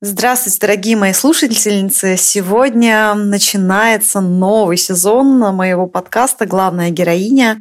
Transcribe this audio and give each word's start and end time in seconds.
Здравствуйте, 0.00 0.60
дорогие 0.60 0.96
мои 0.96 1.12
слушательницы! 1.12 2.16
Сегодня 2.16 3.14
начинается 3.14 4.20
новый 4.20 4.76
сезон 4.76 5.40
моего 5.40 5.88
подкаста 5.88 6.46
«Главная 6.46 6.90
героиня». 6.90 7.60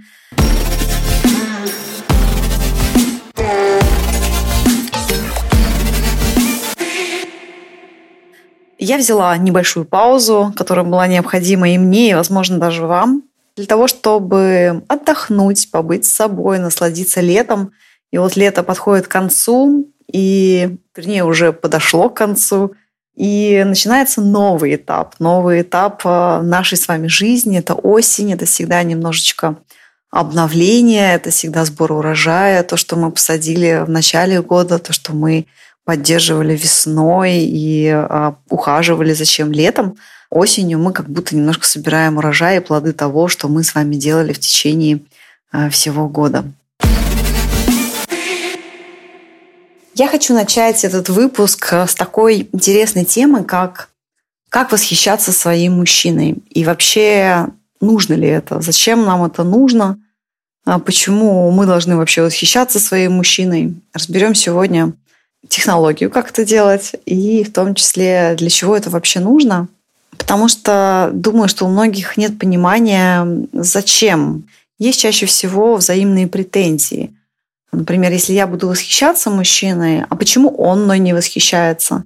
Я 8.77 8.99
взяла 8.99 9.35
небольшую 9.37 9.87
паузу, 9.87 10.53
которая 10.55 10.85
была 10.85 11.07
необходима 11.07 11.71
и 11.71 11.79
мне, 11.79 12.11
и, 12.11 12.13
возможно, 12.13 12.59
даже 12.59 12.85
вам, 12.85 13.23
для 13.55 13.65
того, 13.65 13.87
чтобы 13.87 14.83
отдохнуть, 14.87 15.71
побыть 15.71 16.05
с 16.05 16.11
собой, 16.11 16.59
насладиться 16.59 17.19
летом. 17.19 17.71
И 18.11 18.19
вот 18.19 18.35
лето 18.35 18.61
подходит 18.61 19.07
к 19.07 19.11
концу, 19.11 19.87
и, 20.11 20.77
вернее, 20.95 21.23
уже 21.23 21.53
подошло 21.53 22.09
к 22.09 22.17
концу, 22.17 22.73
и 23.15 23.63
начинается 23.65 24.21
новый 24.21 24.75
этап. 24.75 25.15
Новый 25.19 25.61
этап 25.61 26.01
э, 26.05 26.41
нашей 26.43 26.77
с 26.77 26.87
вами 26.87 27.07
жизни. 27.07 27.57
Это 27.57 27.73
осень, 27.73 28.31
это 28.31 28.45
всегда 28.45 28.83
немножечко 28.83 29.55
обновление, 30.11 31.15
это 31.15 31.31
всегда 31.31 31.65
сбор 31.65 31.93
урожая, 31.93 32.63
то, 32.63 32.77
что 32.77 32.95
мы 32.95 33.11
посадили 33.11 33.83
в 33.85 33.89
начале 33.89 34.41
года, 34.41 34.79
то, 34.79 34.93
что 34.93 35.13
мы 35.13 35.47
поддерживали 35.83 36.55
весной 36.55 37.39
и 37.39 37.87
а, 37.89 38.35
ухаживали 38.49 39.13
зачем 39.13 39.51
летом. 39.51 39.97
Осенью 40.29 40.79
мы 40.79 40.93
как 40.93 41.09
будто 41.09 41.35
немножко 41.35 41.65
собираем 41.65 42.17
урожай 42.17 42.57
и 42.57 42.61
плоды 42.61 42.93
того, 42.93 43.27
что 43.27 43.47
мы 43.47 43.63
с 43.63 43.73
вами 43.73 43.95
делали 43.95 44.33
в 44.33 44.39
течение 44.39 44.99
а, 45.51 45.69
всего 45.69 46.07
года. 46.07 46.45
Я 49.99 50.07
хочу 50.07 50.35
начать 50.35 50.83
этот 50.83 51.09
выпуск 51.09 51.69
э, 51.71 51.87
с 51.87 51.95
такой 51.95 52.47
интересной 52.53 53.03
темы, 53.03 53.43
как 53.43 53.89
как 54.49 54.71
восхищаться 54.71 55.31
своим 55.31 55.73
мужчиной. 55.73 56.35
И 56.51 56.63
вообще, 56.63 57.47
нужно 57.81 58.13
ли 58.13 58.27
это? 58.27 58.61
Зачем 58.61 59.05
нам 59.05 59.23
это 59.23 59.43
нужно? 59.43 59.99
А 60.65 60.77
почему 60.77 61.49
мы 61.49 61.65
должны 61.65 61.97
вообще 61.97 62.21
восхищаться 62.21 62.79
своим 62.79 63.13
мужчиной? 63.13 63.73
Разберем 63.91 64.35
сегодня 64.35 64.93
технологию, 65.49 66.11
как 66.11 66.29
это 66.29 66.45
делать, 66.45 66.91
и 67.05 67.43
в 67.43 67.51
том 67.51 67.73
числе, 67.73 68.35
для 68.37 68.51
чего 68.51 68.77
это 68.77 68.91
вообще 68.91 69.19
нужно. 69.19 69.67
Потому 70.15 70.47
что 70.47 71.09
думаю, 71.11 71.49
что 71.49 71.65
у 71.65 71.69
многих 71.69 72.17
нет 72.17 72.37
понимания, 72.37 73.27
зачем. 73.51 74.43
Есть 74.77 75.01
чаще 75.01 75.25
всего 75.25 75.75
взаимные 75.75 76.27
претензии. 76.27 77.15
Например, 77.71 78.11
если 78.11 78.33
я 78.33 78.47
буду 78.47 78.67
восхищаться 78.67 79.29
мужчиной, 79.29 80.03
а 80.09 80.15
почему 80.15 80.49
он 80.49 80.83
мной 80.83 80.99
не 80.99 81.13
восхищается? 81.13 82.05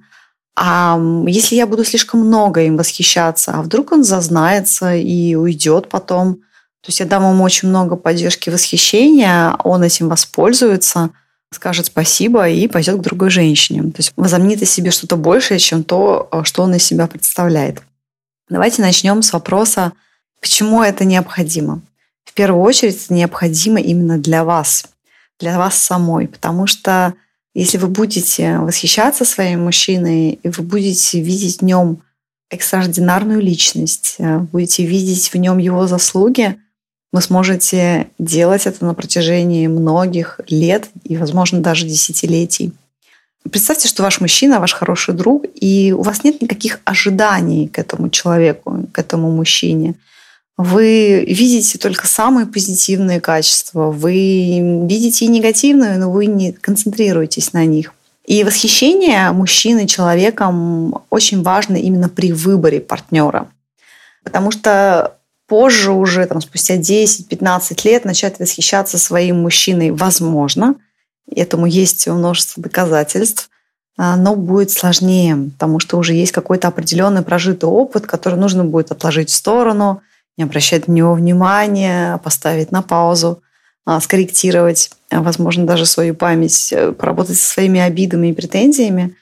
А 0.55 0.99
если 1.27 1.55
я 1.55 1.65
буду 1.65 1.85
слишком 1.85 2.21
много 2.21 2.61
им 2.61 2.77
восхищаться, 2.77 3.53
а 3.53 3.61
вдруг 3.61 3.91
он 3.91 4.03
зазнается 4.03 4.95
и 4.95 5.35
уйдет 5.35 5.87
потом? 5.87 6.35
То 6.81 6.87
есть 6.87 6.99
я 6.99 7.05
дам 7.05 7.31
ему 7.31 7.43
очень 7.43 7.69
много 7.69 7.95
поддержки 7.95 8.49
восхищения, 8.49 9.55
он 9.63 9.83
этим 9.83 10.09
воспользуется, 10.09 11.11
скажет 11.53 11.85
спасибо 11.85 12.49
и 12.49 12.67
пойдет 12.67 12.97
к 12.97 13.01
другой 13.01 13.29
женщине. 13.29 13.83
То 13.83 13.99
есть 13.99 14.13
возомнит 14.15 14.61
о 14.63 14.65
себе 14.65 14.89
что-то 14.89 15.15
большее, 15.15 15.59
чем 15.59 15.83
то, 15.83 16.27
что 16.43 16.63
он 16.63 16.73
из 16.73 16.83
себя 16.83 17.05
представляет. 17.07 17.81
Давайте 18.49 18.81
начнем 18.81 19.21
с 19.21 19.31
вопроса, 19.31 19.93
почему 20.41 20.81
это 20.81 21.05
необходимо. 21.05 21.81
В 22.25 22.33
первую 22.33 22.63
очередь 22.63 23.05
это 23.05 23.13
необходимо 23.13 23.79
именно 23.79 24.17
для 24.17 24.43
вас– 24.43 24.85
для 25.41 25.57
вас 25.57 25.75
самой. 25.75 26.27
Потому 26.27 26.67
что 26.67 27.13
если 27.53 27.77
вы 27.77 27.87
будете 27.87 28.59
восхищаться 28.59 29.25
своим 29.25 29.65
мужчиной, 29.65 30.39
и 30.41 30.49
вы 30.49 30.63
будете 30.63 31.21
видеть 31.21 31.59
в 31.59 31.63
нем 31.63 32.01
экстраординарную 32.49 33.41
личность, 33.41 34.15
э, 34.19 34.37
будете 34.39 34.85
видеть 34.85 35.33
в 35.33 35.37
нем 35.37 35.57
его 35.57 35.87
заслуги, 35.87 36.57
вы 37.11 37.21
сможете 37.21 38.07
делать 38.19 38.67
это 38.67 38.85
на 38.85 38.93
протяжении 38.93 39.67
многих 39.67 40.39
лет 40.47 40.89
и, 41.03 41.17
возможно, 41.17 41.59
даже 41.59 41.85
десятилетий. 41.85 42.71
Представьте, 43.49 43.89
что 43.89 44.03
ваш 44.03 44.21
мужчина, 44.21 44.59
ваш 44.59 44.73
хороший 44.73 45.13
друг, 45.13 45.45
и 45.55 45.93
у 45.97 46.03
вас 46.03 46.23
нет 46.23 46.41
никаких 46.41 46.79
ожиданий 46.85 47.67
к 47.67 47.79
этому 47.79 48.09
человеку, 48.09 48.87
к 48.93 48.99
этому 48.99 49.31
мужчине– 49.31 49.95
вы 50.57 51.25
видите 51.25 51.77
только 51.77 52.07
самые 52.07 52.45
позитивные 52.45 53.21
качества, 53.21 53.91
вы 53.91 54.85
видите 54.87 55.25
и 55.25 55.29
негативные, 55.29 55.97
но 55.97 56.11
вы 56.11 56.25
не 56.25 56.51
концентрируетесь 56.51 57.53
на 57.53 57.65
них. 57.65 57.93
И 58.25 58.43
восхищение 58.43 59.31
мужчины 59.31 59.87
человеком 59.87 61.03
очень 61.09 61.41
важно 61.41 61.75
именно 61.77 62.09
при 62.09 62.31
выборе 62.31 62.79
партнера. 62.79 63.49
Потому 64.23 64.51
что 64.51 65.17
позже 65.47 65.91
уже, 65.91 66.25
там, 66.27 66.39
спустя 66.41 66.77
10-15 66.77 67.81
лет, 67.85 68.05
начать 68.05 68.39
восхищаться 68.39 68.97
своим 68.97 69.41
мужчиной 69.41 69.91
возможно. 69.91 70.75
Этому 71.33 71.65
есть 71.65 72.07
множество 72.07 72.61
доказательств. 72.61 73.49
А, 73.97 74.15
но 74.15 74.35
будет 74.35 74.71
сложнее, 74.71 75.49
потому 75.53 75.79
что 75.79 75.97
уже 75.97 76.13
есть 76.13 76.31
какой-то 76.31 76.67
определенный 76.67 77.23
прожитый 77.23 77.67
опыт, 77.67 78.05
который 78.05 78.39
нужно 78.39 78.63
будет 78.63 78.91
отложить 78.91 79.29
в 79.29 79.33
сторону– 79.33 80.01
не 80.37 80.43
обращать 80.43 80.87
на 80.87 80.93
него 80.93 81.13
внимания, 81.13 82.17
поставить 82.23 82.71
на 82.71 82.81
паузу, 82.81 83.41
а, 83.85 83.99
скорректировать, 83.99 84.91
а, 85.09 85.21
возможно, 85.21 85.65
даже 85.65 85.85
свою 85.85 86.13
память, 86.13 86.71
э, 86.71 86.91
поработать 86.91 87.37
со 87.37 87.53
своими 87.53 87.79
обидами 87.79 88.27
и 88.27 88.33
претензиями. 88.33 89.15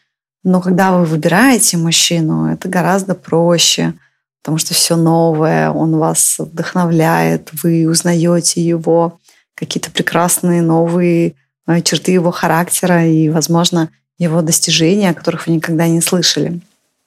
Но 0.43 0.61
когда 0.61 0.91
вы 0.91 1.05
выбираете 1.05 1.77
мужчину, 1.77 2.51
это 2.51 2.69
гораздо 2.69 3.15
проще, 3.15 3.93
потому 4.41 4.57
что 4.57 4.73
все 4.73 4.95
новое, 4.95 5.71
он 5.71 5.97
вас 5.97 6.35
вдохновляет, 6.39 7.49
вы 7.63 7.87
узнаете 7.89 8.61
его, 8.61 9.19
какие-то 9.55 9.91
прекрасные 9.91 10.61
новые 10.61 11.35
э, 11.67 11.81
черты 11.81 12.11
его 12.11 12.31
характера 12.31 13.05
и, 13.05 13.29
возможно, 13.29 13.89
его 14.17 14.41
достижения, 14.41 15.09
о 15.09 15.13
которых 15.13 15.47
вы 15.47 15.53
никогда 15.53 15.87
не 15.87 16.01
слышали. 16.01 16.59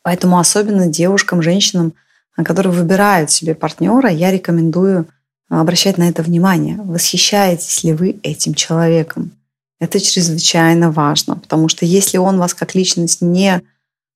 Поэтому 0.03 0.39
особенно 0.39 0.87
девушкам, 0.87 1.43
женщинам– 1.43 1.93
которые 2.37 2.73
выбирают 2.73 3.31
себе 3.31 3.55
партнера, 3.55 4.09
я 4.09 4.31
рекомендую 4.31 5.07
обращать 5.49 5.99
на 5.99 6.09
это 6.09 6.23
внимание. 6.23 6.79
Восхищаетесь 6.83 7.85
ли 7.85 7.93
вы 7.93 8.19
этим 8.23 8.55
человеком? 8.55 9.33
Это 9.81 10.01
чрезвычайно 10.01 10.91
важно, 10.91 11.37
потому 11.37 11.69
что 11.69 11.85
если 11.85 12.17
он 12.17 12.39
вас 12.39 12.55
как 12.55 12.75
личность 12.75 13.21
не 13.21 13.63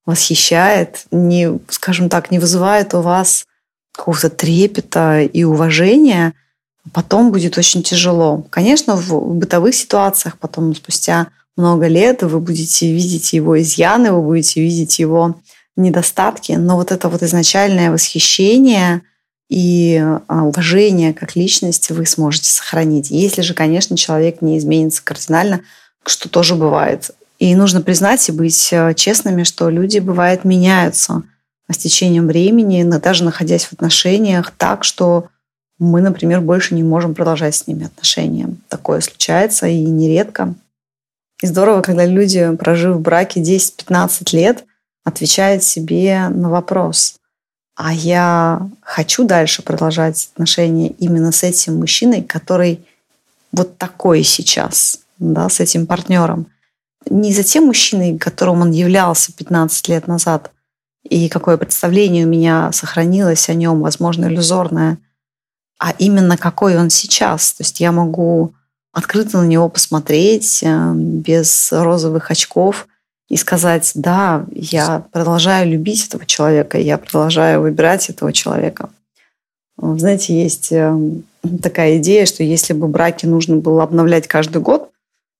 восхищает, 0.06 1.06
не, 1.10 1.58
скажем 1.68 2.08
так, 2.08 2.30
не 2.30 2.38
вызывает 2.38 2.94
у 2.94 3.00
вас 3.00 3.44
какого-то 3.92 4.30
трепета 4.30 5.22
и 5.22 5.42
уважения, 5.42 6.34
потом 6.92 7.32
будет 7.32 7.58
очень 7.58 7.82
тяжело. 7.82 8.46
Конечно, 8.50 8.94
в 8.96 9.34
бытовых 9.34 9.74
ситуациях 9.74 10.38
потом 10.38 10.74
спустя 10.74 11.28
много 11.56 11.88
лет 11.88 12.22
вы 12.22 12.38
будете 12.38 12.92
видеть 12.92 13.32
его 13.32 13.60
изъяны, 13.60 14.12
вы 14.12 14.22
будете 14.22 14.60
видеть 14.60 14.98
его 14.98 15.40
недостатки, 15.76 16.52
но 16.52 16.76
вот 16.76 16.90
это 16.90 17.08
вот 17.08 17.22
изначальное 17.22 17.90
восхищение 17.90 19.02
и 19.48 20.02
а, 20.26 20.42
уважение 20.42 21.14
как 21.14 21.36
личность 21.36 21.90
вы 21.90 22.06
сможете 22.06 22.50
сохранить. 22.50 23.10
Если 23.10 23.42
же, 23.42 23.54
конечно, 23.54 23.96
человек 23.96 24.42
не 24.42 24.58
изменится 24.58 25.04
кардинально, 25.04 25.60
что 26.04 26.28
тоже 26.28 26.54
бывает. 26.54 27.10
И 27.38 27.54
нужно 27.54 27.82
признать 27.82 28.28
и 28.28 28.32
быть 28.32 28.68
э, 28.72 28.94
честными, 28.94 29.42
что 29.42 29.68
люди, 29.68 29.98
бывает, 29.98 30.44
меняются 30.44 31.22
с 31.70 31.76
течением 31.76 32.26
времени, 32.26 32.82
даже 32.98 33.24
находясь 33.24 33.66
в 33.66 33.72
отношениях 33.74 34.52
так, 34.56 34.84
что 34.84 35.28
мы, 35.78 36.00
например, 36.00 36.40
больше 36.40 36.74
не 36.74 36.82
можем 36.82 37.14
продолжать 37.14 37.54
с 37.54 37.66
ними 37.66 37.86
отношения. 37.86 38.48
Такое 38.68 39.00
случается 39.00 39.66
и 39.66 39.84
нередко. 39.84 40.54
И 41.42 41.46
здорово, 41.46 41.82
когда 41.82 42.06
люди, 42.06 42.56
прожив 42.56 42.96
в 42.96 43.00
браке 43.00 43.42
10-15 43.42 44.34
лет, 44.34 44.64
отвечает 45.06 45.62
себе 45.62 46.28
на 46.30 46.50
вопрос, 46.50 47.14
а 47.76 47.92
я 47.92 48.68
хочу 48.82 49.24
дальше 49.24 49.62
продолжать 49.62 50.30
отношения 50.34 50.88
именно 50.98 51.30
с 51.30 51.44
этим 51.44 51.76
мужчиной, 51.76 52.22
который 52.22 52.84
вот 53.52 53.78
такой 53.78 54.24
сейчас, 54.24 54.98
да, 55.18 55.48
с 55.48 55.60
этим 55.60 55.86
партнером. 55.86 56.46
Не 57.08 57.32
за 57.32 57.44
тем 57.44 57.66
мужчиной, 57.66 58.18
которым 58.18 58.62
он 58.62 58.72
являлся 58.72 59.32
15 59.32 59.88
лет 59.88 60.08
назад, 60.08 60.50
и 61.08 61.28
какое 61.28 61.56
представление 61.56 62.26
у 62.26 62.28
меня 62.28 62.72
сохранилось 62.72 63.48
о 63.48 63.54
нем, 63.54 63.82
возможно, 63.82 64.26
иллюзорное, 64.26 64.98
а 65.78 65.92
именно 65.98 66.36
какой 66.36 66.76
он 66.76 66.90
сейчас. 66.90 67.52
То 67.52 67.62
есть 67.62 67.78
я 67.78 67.92
могу 67.92 68.54
открыто 68.92 69.40
на 69.40 69.46
него 69.46 69.68
посмотреть 69.68 70.64
э, 70.64 70.92
без 70.94 71.70
розовых 71.70 72.32
очков– 72.32 72.88
и 73.28 73.36
сказать, 73.36 73.92
да, 73.94 74.46
я 74.52 75.04
продолжаю 75.10 75.68
любить 75.68 76.06
этого 76.06 76.26
человека, 76.26 76.78
я 76.78 76.96
продолжаю 76.96 77.60
выбирать 77.60 78.08
этого 78.08 78.32
человека. 78.32 78.90
Знаете, 79.78 80.40
есть 80.40 80.72
эм, 80.72 81.24
такая 81.62 81.98
идея, 81.98 82.24
что 82.24 82.42
если 82.42 82.72
бы 82.72 82.88
браки 82.88 83.26
нужно 83.26 83.56
было 83.56 83.82
обновлять 83.82 84.26
каждый 84.26 84.62
год, 84.62 84.90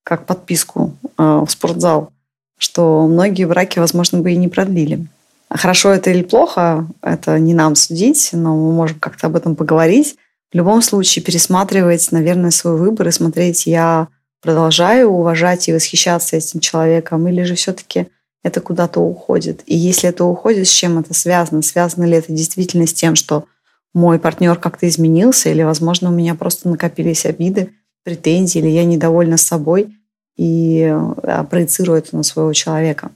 как 0.03 0.27
подписку 0.27 0.95
э, 1.03 1.45
в 1.47 1.49
спортзал, 1.49 2.11
что 2.59 3.07
многие 3.07 3.45
браки, 3.45 3.79
возможно, 3.79 4.21
бы 4.21 4.33
и 4.33 4.37
не 4.37 4.49
продлили. 4.49 5.07
Хорошо 5.49 5.91
это 5.91 6.11
или 6.11 6.23
плохо, 6.23 6.87
это 7.03 7.39
не 7.39 7.55
нам 7.55 7.77
судить, 7.77 8.31
но 8.33 8.55
мы 8.57 8.73
можем 8.73 8.99
как-то 8.99 9.29
об 9.29 9.37
этом 9.37 9.57
поговорить. 9.57 10.17
В 10.53 10.57
любом 10.57 10.83
случае 10.83 11.25
пересматривать, 11.25 12.11
наверное, 12.13 12.51
свой 12.51 12.77
выбор 12.77 13.09
и 13.09 13.13
смотреть, 13.13 13.67
я 13.67 14.09
продолжаю 14.43 15.09
уважать 15.09 15.69
и 15.69 15.73
восхищаться 15.73 16.37
этим 16.37 16.61
человеком, 16.61 17.27
или 17.29 17.43
же 17.43 17.55
все-таки 17.55 18.09
это 18.43 18.61
куда-то 18.61 19.01
уходит. 19.01 19.63
И 19.67 19.77
если 19.77 20.09
это 20.09 20.25
уходит, 20.25 20.69
с 20.69 20.71
чем 20.71 20.99
это 20.99 21.15
связано? 21.15 21.63
Связано 21.63 22.05
ли 22.05 22.17
это 22.17 22.33
действительно 22.33 22.87
с 22.87 22.93
тем, 22.93 23.17
что 23.17 23.47
мой 23.93 24.19
партнер 24.19 24.57
как-то 24.57 24.87
изменился, 24.89 25.49
или, 25.49 25.63
возможно, 25.63 26.11
у 26.11 26.13
меня 26.13 26.35
просто 26.35 26.69
накопились 26.69 27.27
обиды, 27.27 27.73
претензии, 28.05 28.61
или 28.61 28.69
я 28.69 28.85
недовольна 28.85 29.37
собой 29.37 29.97
и 30.37 30.83
э, 30.83 31.45
проецирую 31.51 31.99
это 31.99 32.15
на 32.17 32.23
своего 32.23 32.53
человека. 32.53 33.11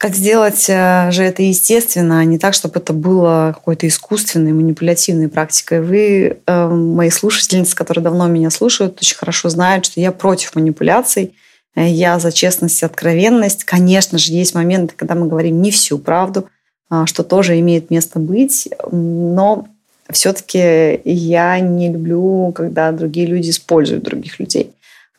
Как 0.00 0.14
сделать 0.14 0.64
э, 0.70 1.10
же 1.10 1.22
это 1.24 1.42
естественно, 1.42 2.20
а 2.20 2.24
не 2.24 2.38
так, 2.38 2.54
чтобы 2.54 2.80
это 2.80 2.94
было 2.94 3.52
какой-то 3.54 3.86
искусственной, 3.86 4.54
манипулятивной 4.54 5.28
практикой. 5.28 5.82
Вы, 5.82 6.38
э, 6.46 6.68
мои 6.68 7.10
слушательницы, 7.10 7.76
которые 7.76 8.02
давно 8.02 8.26
меня 8.26 8.48
слушают, 8.48 8.96
очень 8.98 9.18
хорошо 9.18 9.50
знают, 9.50 9.84
что 9.84 10.00
я 10.00 10.10
против 10.10 10.54
манипуляций. 10.54 11.34
Э, 11.76 11.86
я 11.86 12.18
за 12.18 12.32
честность 12.32 12.80
и 12.80 12.86
откровенность. 12.86 13.64
Конечно 13.64 14.16
же, 14.16 14.32
есть 14.32 14.54
моменты, 14.54 14.94
когда 14.96 15.14
мы 15.14 15.28
говорим 15.28 15.60
не 15.60 15.70
всю 15.70 15.98
правду, 15.98 16.48
э, 16.90 17.02
что 17.04 17.22
тоже 17.22 17.60
имеет 17.60 17.90
место 17.90 18.20
быть, 18.20 18.70
но 18.90 19.68
все-таки 20.08 20.98
я 21.04 21.60
не 21.60 21.92
люблю, 21.92 22.52
когда 22.56 22.90
другие 22.92 23.26
люди 23.26 23.50
используют 23.50 24.04
других 24.04 24.40
людей. 24.40 24.72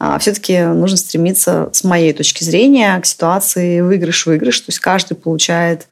А, 0.04 0.18
все-таки 0.18 0.60
нужно 0.64 0.98
стремиться, 0.98 1.70
с 1.74 1.84
моей 1.84 2.12
точки 2.12 2.44
зрения, 2.44 3.00
к 3.00 3.06
ситуации 3.06 3.82
выигрыш-выигрыш. 3.82 4.62
То 4.62 4.70
есть 4.70 4.80
каждый 4.80 5.14
получает 5.14 5.86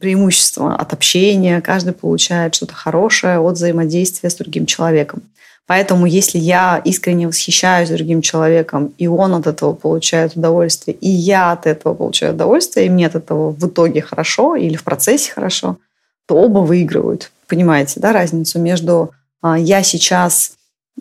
преимущество 0.00 0.74
от 0.74 0.92
общения, 0.92 1.60
каждый 1.60 1.92
получает 1.92 2.56
что-то 2.56 2.74
хорошее 2.74 3.38
от 3.38 3.54
взаимодействия 3.54 4.28
с 4.28 4.34
другим 4.34 4.66
человеком. 4.66 5.22
Поэтому 5.68 6.04
если 6.04 6.36
я 6.36 6.82
искренне 6.84 7.28
восхищаюсь 7.28 7.90
другим 7.90 8.22
человеком, 8.22 8.92
и 8.98 9.06
он 9.06 9.32
от 9.34 9.46
этого 9.46 9.72
получает 9.72 10.34
удовольствие, 10.34 10.96
и 10.96 11.08
я 11.08 11.52
от 11.52 11.68
этого 11.68 11.94
получаю 11.94 12.34
удовольствие, 12.34 12.86
и 12.86 12.90
мне 12.90 13.06
от 13.06 13.14
этого 13.14 13.52
в 13.52 13.64
итоге 13.68 14.02
хорошо 14.02 14.56
или 14.56 14.74
в 14.74 14.82
процессе 14.82 15.30
хорошо, 15.30 15.76
то 16.26 16.34
оба 16.34 16.58
выигрывают. 16.58 17.30
Понимаете, 17.46 18.00
да, 18.00 18.12
разницу 18.12 18.58
между 18.58 19.12
а, 19.42 19.56
я 19.56 19.84
сейчас 19.84 20.54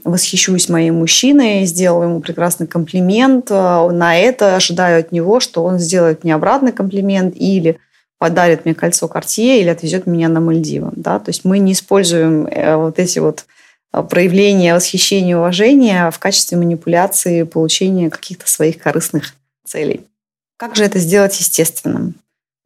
восхищусь 0.04 0.70
моим 0.70 0.96
мужчиной, 0.96 1.66
сделаю 1.66 2.10
ему 2.10 2.20
прекрасный 2.20 2.68
комплимент, 2.68 3.52
э, 3.52 3.90
на 3.92 4.18
это 4.18 4.56
ожидаю 4.56 5.00
от 5.00 5.12
него, 5.12 5.40
что 5.40 5.64
он 5.64 5.80
сделает 5.80 6.24
мне 6.24 6.34
обратный 6.34 6.72
комплимент 6.72 7.36
или 7.36 7.80
подарит 8.18 8.66
мне 8.66 8.74
кольцо 8.74 9.06
Cartier 9.06 9.60
или 9.60 9.70
отвезет 9.70 10.08
меня 10.08 10.30
на 10.30 10.40
Мальдивы. 10.40 10.92
Да? 10.96 11.20
То 11.20 11.30
есть 11.30 11.46
мы 11.46 11.60
не 11.60 11.74
используем 11.74 12.48
э, 12.48 12.76
вот 12.76 12.98
эти 12.98 13.20
вот 13.20 13.46
э, 13.94 14.02
проявления 14.02 14.74
восхищения 14.74 15.34
и 15.34 15.38
уважения 15.38 16.10
в 16.10 16.20
качестве 16.20 16.58
манипуляции 16.58 17.44
получения 17.44 18.10
каких-то 18.10 18.48
своих 18.48 18.80
корыстных 18.80 19.36
целей. 19.66 20.02
Как 20.58 20.76
же 20.76 20.84
это 20.84 21.00
сделать 21.00 21.38
естественным? 21.40 22.16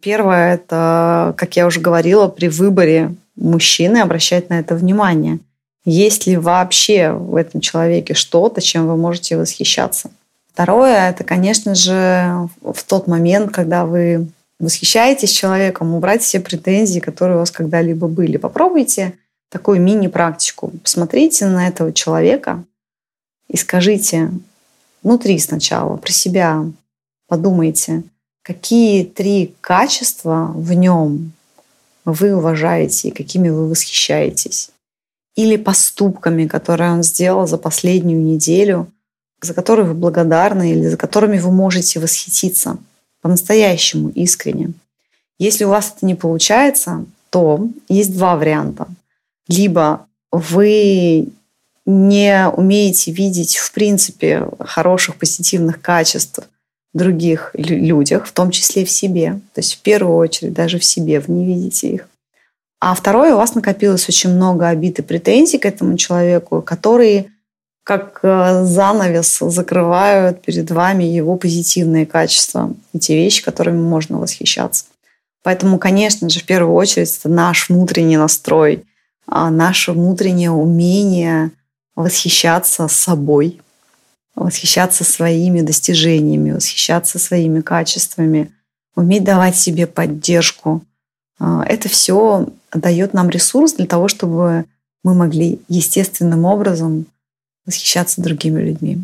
Первое– 0.02 0.54
это, 0.56 1.34
как 1.38 1.56
я 1.56 1.66
уже 1.66 1.82
говорила, 1.82 2.28
при 2.28 2.48
выборе 2.48 3.16
мужчины 3.36 3.98
обращать 3.98 4.50
на 4.50 4.60
это 4.60 4.76
внимание– 4.76 5.40
есть 5.90 6.28
ли 6.28 6.36
вообще 6.36 7.14
в 7.14 7.38
этом 7.38 7.62
человеке 7.62 8.14
что-то, 8.14 8.60
чем 8.60 8.88
вы 8.88 8.98
можете 8.98 9.38
восхищаться? 9.38 10.12
Второе, 10.52 11.10
это, 11.10 11.24
конечно 11.24 11.76
же, 11.76 12.50
в 12.62 12.84
тот 12.86 13.08
момент, 13.08 13.54
когда 13.54 13.86
вы 13.86 14.28
восхищаетесь 14.60 15.32
человеком, 15.32 15.94
убрать 15.94 16.24
все 16.24 16.42
претензии, 16.42 17.00
которые 17.00 17.38
у 17.38 17.40
вас 17.40 17.52
когда-либо 17.52 18.10
были. 18.10 18.36
Попробуйте 18.36 19.14
такую 19.50 19.80
мини-практику. 19.82 20.74
Посмотрите 20.84 21.46
на 21.46 21.70
этого 21.70 21.94
человека 21.94 22.66
и 23.48 23.56
скажите 23.56 24.30
внутри 25.04 25.40
сначала, 25.40 25.96
про 25.96 26.12
себя, 26.12 26.66
подумайте, 27.30 28.04
какие 28.42 29.06
три 29.06 29.56
качества 29.62 30.52
в 30.54 30.74
нем 30.74 31.32
вы 32.04 32.36
уважаете 32.36 33.08
и 33.08 33.12
какими 33.12 33.48
вы 33.48 33.70
восхищаетесь 33.70 34.72
или 35.38 35.56
поступками, 35.56 36.48
которые 36.48 36.92
он 36.92 37.04
сделал 37.04 37.48
за 37.48 37.58
последнюю 37.58 38.22
неделю, 38.22 38.92
за 39.40 39.54
которые 39.54 39.86
вы 39.86 39.94
благодарны 39.94 40.72
или 40.72 40.88
за 40.88 40.98
которыми 40.98 41.40
вы 41.40 41.52
можете 41.52 42.00
восхититься 42.00 42.78
по-настоящему, 43.22 44.10
искренне. 44.10 44.74
Если 45.38 45.64
у 45.64 45.70
вас 45.70 45.94
это 45.96 46.06
не 46.08 46.16
получается, 46.16 47.06
то 47.30 47.70
есть 47.88 48.14
два 48.14 48.36
варианта. 48.36 48.88
Либо 49.48 50.08
вы 50.32 51.30
не 51.86 52.50
умеете 52.50 53.12
видеть 53.12 53.58
в 53.58 53.72
принципе 53.74 54.48
хороших 54.60 55.18
позитивных 55.18 55.82
качеств 55.82 56.40
в 56.94 56.98
других 56.98 57.52
людях, 57.54 58.26
в 58.26 58.32
том 58.32 58.50
числе 58.50 58.86
в 58.86 58.90
себе. 58.90 59.40
То 59.54 59.62
есть 59.62 59.76
в 59.76 59.82
первую 59.82 60.18
очередь 60.18 60.54
даже 60.54 60.80
в 60.80 60.84
себе 60.84 61.20
вы 61.20 61.34
не 61.36 61.46
видите 61.46 61.92
их. 61.92 62.10
А 62.80 62.94
второе, 62.94 63.34
у 63.34 63.38
вас 63.38 63.56
накопилось 63.56 64.08
очень 64.08 64.32
много 64.32 64.68
обид 64.68 65.00
и 65.00 65.02
претензий 65.02 65.58
к 65.58 65.66
этому 65.66 65.98
человеку, 65.98 66.62
которые 66.62 67.32
как 67.84 68.20
э, 68.22 68.66
занавес 68.66 69.40
закрывают 69.40 70.42
перед 70.42 70.70
вами 70.70 71.06
его 71.06 71.38
позитивные 71.38 72.06
качества 72.06 72.74
и 72.92 73.00
те 73.00 73.16
вещи, 73.16 73.42
которыми 73.42 73.82
можно 73.82 74.20
восхищаться. 74.20 74.86
Поэтому, 75.42 75.80
конечно 75.80 76.28
же, 76.28 76.42
в 76.42 76.46
первую 76.46 76.76
очередь 76.76 77.18
это 77.18 77.30
наш 77.30 77.70
внутренний 77.70 78.18
настрой, 78.18 78.84
а 79.26 79.50
наше 79.50 79.94
внутреннее 79.94 80.52
умение 80.52 81.52
восхищаться 81.96 82.90
собой, 82.90 83.62
восхищаться 84.36 85.06
своими 85.06 85.62
достижениями, 85.62 86.52
восхищаться 86.52 87.18
своими 87.18 87.62
качествами, 87.62 88.52
уметь 88.96 89.24
давать 89.24 89.56
себе 89.56 89.88
поддержку. 89.88 90.82
А, 91.40 91.64
это 91.66 91.90
все 91.90 92.48
дает 92.74 93.14
нам 93.14 93.30
ресурс 93.30 93.74
для 93.74 93.86
того, 93.86 94.08
чтобы 94.08 94.66
мы 95.04 95.14
могли 95.14 95.62
естественным 95.68 96.46
образом 96.46 97.06
восхищаться 97.66 98.22
другими 98.22 98.62
людьми. 98.62 99.00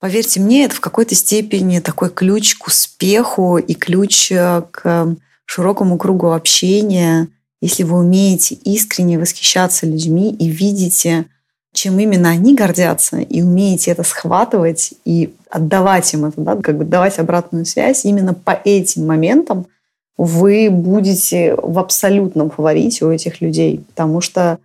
Поверьте 0.00 0.40
мне, 0.40 0.64
это 0.64 0.76
в 0.76 0.80
какой-то 0.80 1.14
степени 1.14 1.80
такой 1.80 2.10
ключ 2.10 2.54
к 2.54 2.68
успеху 2.68 3.58
и 3.58 3.74
ключ 3.74 4.30
э, 4.30 4.62
к 4.70 5.16
широкому 5.44 5.98
кругу 5.98 6.32
общения, 6.32 7.28
если 7.60 7.82
вы 7.82 7.98
умеете 7.98 8.54
искренне 8.54 9.18
восхищаться 9.18 9.86
людьми 9.86 10.32
и 10.32 10.48
видите, 10.48 11.26
чем 11.74 11.98
именно 11.98 12.28
они 12.28 12.54
гордятся, 12.54 13.18
и 13.18 13.42
умеете 13.42 13.90
это 13.90 14.04
схватывать 14.04 14.94
и 15.04 15.34
отдавать 15.50 16.12
им 16.14 16.26
это, 16.26 16.40
да, 16.40 16.56
как 16.56 16.78
бы 16.78 16.84
давать 16.84 17.18
обратную 17.18 17.66
связь 17.66 18.04
именно 18.04 18.34
по 18.34 18.52
этим 18.64 19.06
моментам– 19.06 19.66
вы 20.18 20.68
будете 20.70 21.54
в 21.54 21.78
абсолютном 21.78 22.50
фаворите 22.50 23.04
у 23.04 23.10
этих 23.10 23.40
людей, 23.40 23.84
потому 23.88 24.20
что 24.20 24.58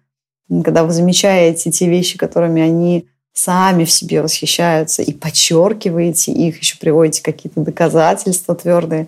когда 0.64 0.84
вы 0.84 0.92
замечаете 0.92 1.72
те 1.72 1.88
вещи, 1.88 2.18
которыми 2.18 2.62
они 2.62 3.08
сами 3.34 3.86
в 3.86 3.92
себе 3.92 4.22
восхищаются 4.22 5.02
и 5.04 5.14
подчеркиваете 5.14 6.32
их, 6.32 6.60
еще 6.60 6.78
приводите 6.78 7.24
какие-то 7.24 7.62
доказательства 7.62 8.56
твердые, 8.56 9.08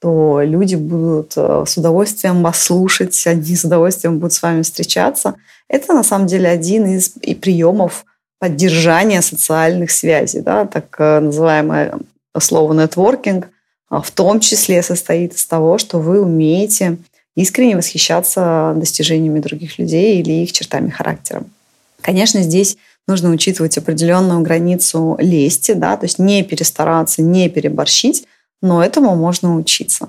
то 0.00 0.40
люди 0.42 0.76
будут 0.76 1.32
э, 1.36 1.64
с 1.66 1.76
удовольствием 1.76 2.42
вас 2.42 2.62
слушать, 2.62 3.26
они 3.26 3.56
с 3.56 3.64
удовольствием 3.64 4.18
будут 4.18 4.34
с 4.34 4.42
вами 4.42 4.62
встречаться. 4.62 5.34
Это 5.68 5.94
на 5.94 6.02
самом 6.02 6.26
деле 6.26 6.48
один 6.48 6.86
из 6.86 7.08
приемов 7.08 8.04
поддержания 8.38 9.22
социальных 9.22 9.90
связей, 9.90 10.40
да, 10.40 10.66
так 10.66 10.94
э, 10.98 11.20
называемое 11.20 11.98
слово 12.38 12.74
нетворкинг, 12.74 13.48
в 13.90 14.10
том 14.10 14.40
числе 14.40 14.82
состоит 14.82 15.34
из 15.34 15.46
того, 15.46 15.78
что 15.78 15.98
вы 15.98 16.20
умеете 16.20 16.98
искренне 17.36 17.76
восхищаться 17.76 18.72
достижениями 18.76 19.40
других 19.40 19.78
людей 19.78 20.20
или 20.20 20.32
их 20.32 20.52
чертами 20.52 20.90
характера. 20.90 21.44
Конечно, 22.00 22.42
здесь 22.42 22.76
нужно 23.06 23.30
учитывать 23.30 23.78
определенную 23.78 24.40
границу 24.40 25.16
лести, 25.20 25.72
да, 25.72 25.96
то 25.96 26.04
есть 26.06 26.18
не 26.18 26.42
перестараться, 26.42 27.22
не 27.22 27.48
переборщить, 27.48 28.26
но 28.62 28.82
этому 28.82 29.14
можно 29.14 29.56
учиться. 29.56 30.08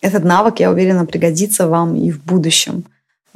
Этот 0.00 0.24
навык, 0.24 0.60
я 0.60 0.70
уверена, 0.70 1.06
пригодится 1.06 1.66
вам 1.66 1.96
и 1.96 2.10
в 2.10 2.22
будущем. 2.22 2.84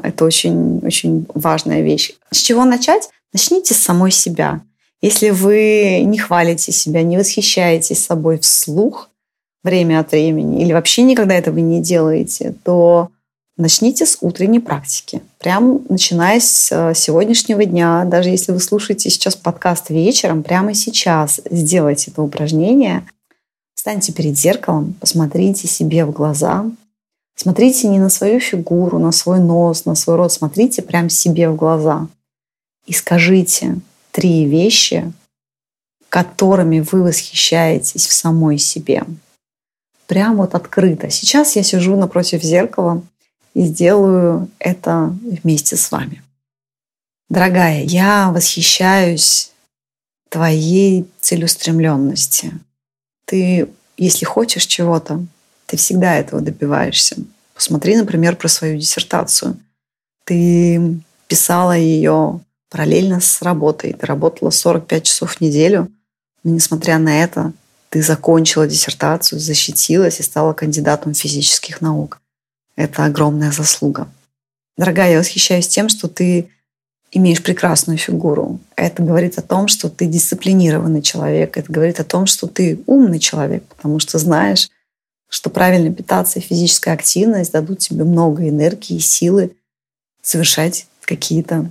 Это 0.03 0.25
очень, 0.25 0.81
очень 0.85 1.27
важная 1.35 1.81
вещь. 1.81 2.13
С 2.31 2.39
чего 2.39 2.65
начать? 2.65 3.09
Начните 3.33 3.75
с 3.75 3.79
самой 3.79 4.11
себя. 4.11 4.61
Если 5.01 5.31
вы 5.31 6.03
не 6.05 6.19
хвалите 6.19 6.73
себя, 6.73 7.03
не 7.03 7.17
восхищаетесь 7.17 8.05
собой 8.05 8.39
вслух, 8.39 9.11
время 9.69 10.01
от 10.01 10.13
времени, 10.13 10.63
или 10.63 10.73
вообще 10.73 11.03
никогда 11.03 11.35
этого 11.35 11.59
не 11.59 11.81
делаете, 11.81 12.55
то 12.65 13.11
начните 13.57 14.07
с 14.07 14.19
утренней 14.21 14.61
практики. 14.61 15.21
Прям 15.39 15.83
начиная 15.89 16.41
с 16.41 16.71
э, 16.73 16.95
сегодняшнего 16.95 17.65
дня, 17.65 18.05
даже 18.05 18.31
если 18.31 18.53
вы 18.53 18.61
слушаете 18.61 19.11
сейчас 19.11 19.37
подкаст 19.37 19.91
вечером, 19.91 20.43
прямо 20.43 20.75
сейчас 20.75 21.41
сделайте 21.51 22.11
это 22.11 22.23
упражнение. 22.23 23.07
Встаньте 23.75 24.13
перед 24.13 24.37
зеркалом, 24.37 24.95
посмотрите 25.01 25.69
себе 25.69 26.05
в 26.05 26.13
глаза. 26.13 26.67
Смотрите 27.37 27.87
не 27.89 28.01
на 28.01 28.09
свою 28.09 28.41
фигуру, 28.41 28.99
на 28.99 29.13
свой 29.13 29.39
нос, 29.39 29.85
на 29.85 29.95
свой 29.95 30.17
рот. 30.17 30.33
Смотрите 30.33 30.83
прям 30.83 31.09
себе 31.09 31.49
в 31.49 31.57
глаза. 31.57 32.09
И 32.87 32.93
скажите 32.93 33.77
три 34.11 34.45
вещи, 34.47 35.13
которыми 36.09 36.81
вы 36.81 37.03
восхищаетесь 37.05 38.07
в 38.07 38.13
самой 38.13 38.59
себе. 38.59 39.05
Прям 40.09 40.39
вот 40.39 40.57
открыто. 40.57 41.11
Сейчас 41.11 41.55
я 41.55 41.63
сижу 41.63 41.97
напротив 41.97 42.43
зеркала 42.43 43.03
и 43.55 43.63
сделаю 43.63 44.49
это 44.59 45.17
вместе 45.23 45.77
с 45.77 45.93
вами. 45.93 46.23
Дорогая, 47.29 47.85
я 47.85 48.33
восхищаюсь 48.33 49.53
твоей 50.31 51.09
целеустремленности, 51.21 52.53
ты, 53.29 53.69
если 53.99 54.25
хочешь 54.25 54.65
чего-то, 54.65 55.25
ты 55.67 55.77
всегда 55.77 56.17
этого 56.17 56.41
добиваешься. 56.41 57.17
Посмотри, 57.55 57.95
например, 57.95 58.37
про 58.37 58.49
свою 58.49 58.79
диссертацию. 58.79 59.59
Ты 60.25 61.01
писала 61.27 61.77
ее 61.77 62.41
параллельно 62.71 63.21
с 63.21 63.43
работой. 63.43 63.93
Ты 63.93 64.07
работала 64.07 64.49
45 64.49 65.03
часов 65.03 65.37
в 65.37 65.41
неделю. 65.43 65.91
Но 66.43 66.53
несмотря 66.53 66.99
на 66.99 67.23
это, 67.23 67.53
ты 67.89 68.03
закончила 68.03 68.67
диссертацию, 68.67 69.39
защитилась 69.39 70.21
и 70.21 70.23
стала 70.23 70.53
кандидатом 70.53 71.15
физических 71.15 71.81
наук. 71.81 72.21
Это 72.77 73.05
огромная 73.05 73.51
заслуга. 73.51 74.09
Дорогая, 74.77 75.13
я 75.13 75.19
восхищаюсь 75.19 75.69
тем, 75.69 75.89
что 75.89 76.09
ты 76.09 76.51
имеешь 77.11 77.43
прекрасную 77.43 77.99
фигуру. 77.99 78.61
Это 78.77 79.03
говорит 79.03 79.39
о 79.39 79.43
том, 79.43 79.69
что 79.69 79.89
ты 79.89 80.07
дисциплинированный 80.07 81.03
человек. 81.03 81.57
Это 81.57 81.73
говорит 81.73 81.99
о 82.01 82.05
том, 82.05 82.27
что 82.27 82.47
ты 82.47 82.81
умный 82.87 83.19
человек, 83.19 83.65
потому 83.65 83.99
что 83.99 84.19
знаешь, 84.19 84.71
что 85.29 85.51
правильно 85.51 85.93
питаться 85.93 86.39
и 86.39 86.43
физическая 86.43 86.95
активность 86.95 87.53
дадут 87.53 87.81
тебе 87.81 88.05
много 88.05 88.49
энергии 88.49 88.97
и 88.97 89.01
силы 89.01 89.53
совершать 90.23 90.87
какие-то 91.03 91.71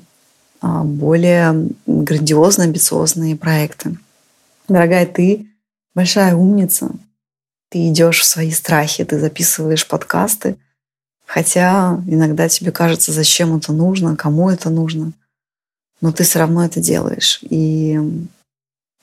а, 0.62 0.84
более 0.84 1.70
грандиозные, 1.86 2.66
амбициозные 2.66 3.36
проекты. 3.36 3.98
Дорогая, 4.68 5.06
ты 5.06 5.48
большая 5.98 6.34
умница. 6.36 6.92
Ты 7.70 7.90
идешь 7.90 8.22
в 8.22 8.26
свои 8.26 8.52
страхи, 8.52 9.04
ты 9.04 9.20
записываешь 9.20 9.86
подкасты, 9.86 10.56
хотя 11.26 12.02
иногда 12.08 12.48
тебе 12.48 12.72
кажется, 12.72 13.12
зачем 13.12 13.58
это 13.58 13.74
нужно, 13.74 14.16
кому 14.16 14.50
это 14.50 14.70
нужно– 14.70 15.12
но 16.02 16.12
ты 16.12 16.24
все 16.24 16.40
равно 16.40 16.66
это 16.66 16.80
делаешь. 16.80 17.40
И 17.42 18.00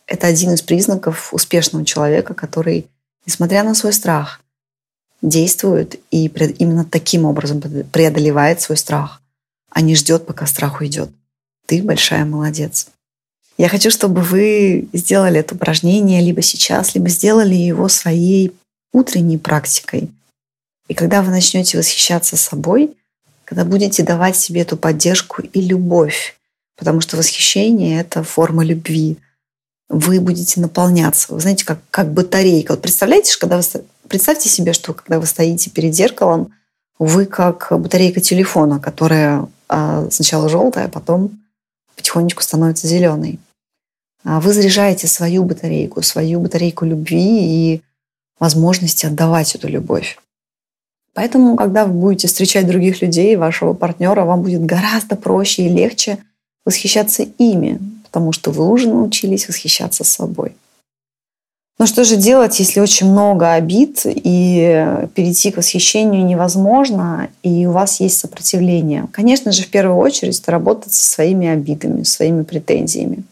это 0.06 0.26
один 0.26 0.52
из 0.52 0.62
признаков 0.62 1.32
успешного 1.32 1.84
человека, 1.84 2.34
который, 2.34 2.86
несмотря 3.26 3.62
на 3.64 3.74
свой 3.74 3.92
страх, 3.92 4.40
действует 5.22 5.98
и 6.10 6.26
именно 6.26 6.84
таким 6.84 7.24
образом 7.24 7.60
преодолевает 7.60 8.60
свой 8.60 8.76
страх, 8.76 9.22
а 9.70 9.80
не 9.80 9.96
ждет, 9.96 10.26
пока 10.26 10.46
страх 10.46 10.80
уйдет. 10.80 11.10
Ты 11.66 11.82
большая 11.82 12.24
молодец. 12.24 12.88
Я 13.56 13.68
хочу, 13.68 13.90
чтобы 13.90 14.20
вы 14.20 14.88
сделали 14.92 15.40
это 15.40 15.54
упражнение 15.54 16.20
либо 16.20 16.42
сейчас, 16.42 16.94
либо 16.94 17.08
сделали 17.08 17.54
его 17.54 17.88
своей 17.88 18.52
утренней 18.92 19.38
практикой. 19.38 20.10
И 20.88 20.94
когда 20.94 21.22
вы 21.22 21.30
начнете 21.30 21.78
восхищаться 21.78 22.36
собой, 22.36 22.96
когда 23.44 23.64
будете 23.64 24.02
давать 24.02 24.36
себе 24.36 24.62
эту 24.62 24.76
поддержку 24.76 25.42
и 25.42 25.60
любовь, 25.60 26.36
Потому 26.76 27.00
что 27.00 27.16
восхищение— 27.16 28.00
это 28.00 28.22
форма 28.22 28.64
любви. 28.64 29.18
Вы 29.88 30.20
будете 30.20 30.60
наполняться. 30.60 31.32
Вы 31.32 31.40
знаете, 31.40 31.64
как, 31.64 31.78
как 31.90 32.12
батарейка. 32.12 32.72
Вот 32.72 32.82
представляете, 32.82 33.36
когда 33.38 33.58
вы, 33.58 33.62
представьте 34.08 34.48
себе, 34.48 34.72
что 34.72 34.92
когда 34.92 35.20
вы 35.20 35.26
стоите 35.26 35.70
перед 35.70 35.94
зеркалом, 35.94 36.52
вы 36.98 37.26
как 37.26 37.68
батарейка 37.70 38.20
телефона, 38.20 38.80
которая 38.80 39.46
а, 39.68 40.08
сначала 40.10 40.48
желтая, 40.48 40.86
а 40.86 40.88
потом 40.88 41.40
потихонечку 41.96 42.42
становится 42.42 42.86
зеленой. 42.86 43.38
А 44.24 44.40
вы 44.40 44.52
заряжаете 44.52 45.06
свою 45.06 45.44
батарейку, 45.44 46.02
свою 46.02 46.40
батарейку 46.40 46.84
любви 46.84 47.74
и 47.74 47.82
возможности 48.38 49.06
отдавать 49.06 49.54
эту 49.54 49.68
любовь. 49.68 50.18
Поэтому, 51.12 51.56
когда 51.56 51.86
вы 51.86 51.92
будете 51.92 52.26
встречать 52.26 52.66
других 52.66 53.00
людей, 53.02 53.36
вашего 53.36 53.72
партнера, 53.74 54.24
вам 54.24 54.42
будет 54.42 54.64
гораздо 54.64 55.16
проще 55.16 55.66
и 55.66 55.68
легче– 55.68 56.18
восхищаться 56.64 57.22
ими, 57.38 57.78
потому 58.04 58.32
что 58.32 58.50
вы 58.50 58.68
уже 58.68 58.88
научились 58.88 59.48
восхищаться 59.48 60.04
собой. 60.04 60.56
Но 61.78 61.86
что 61.86 62.04
же 62.04 62.16
делать, 62.16 62.58
если 62.60 62.80
очень 62.80 63.10
много 63.10 63.52
обид, 63.52 64.02
и 64.04 65.06
перейти 65.14 65.50
к 65.50 65.56
восхищению 65.56 66.24
невозможно, 66.24 67.28
и 67.42 67.66
у 67.66 67.72
вас 67.72 67.98
есть 68.00 68.18
сопротивление? 68.18 69.08
Конечно 69.12 69.50
же, 69.50 69.64
в 69.64 69.68
первую 69.68 69.98
очередь, 69.98 70.38
это 70.38 70.52
работать 70.52 70.92
со 70.92 71.04
своими 71.04 71.48
обидами, 71.48 72.04
своими 72.04 72.44
претензиями. 72.44 73.24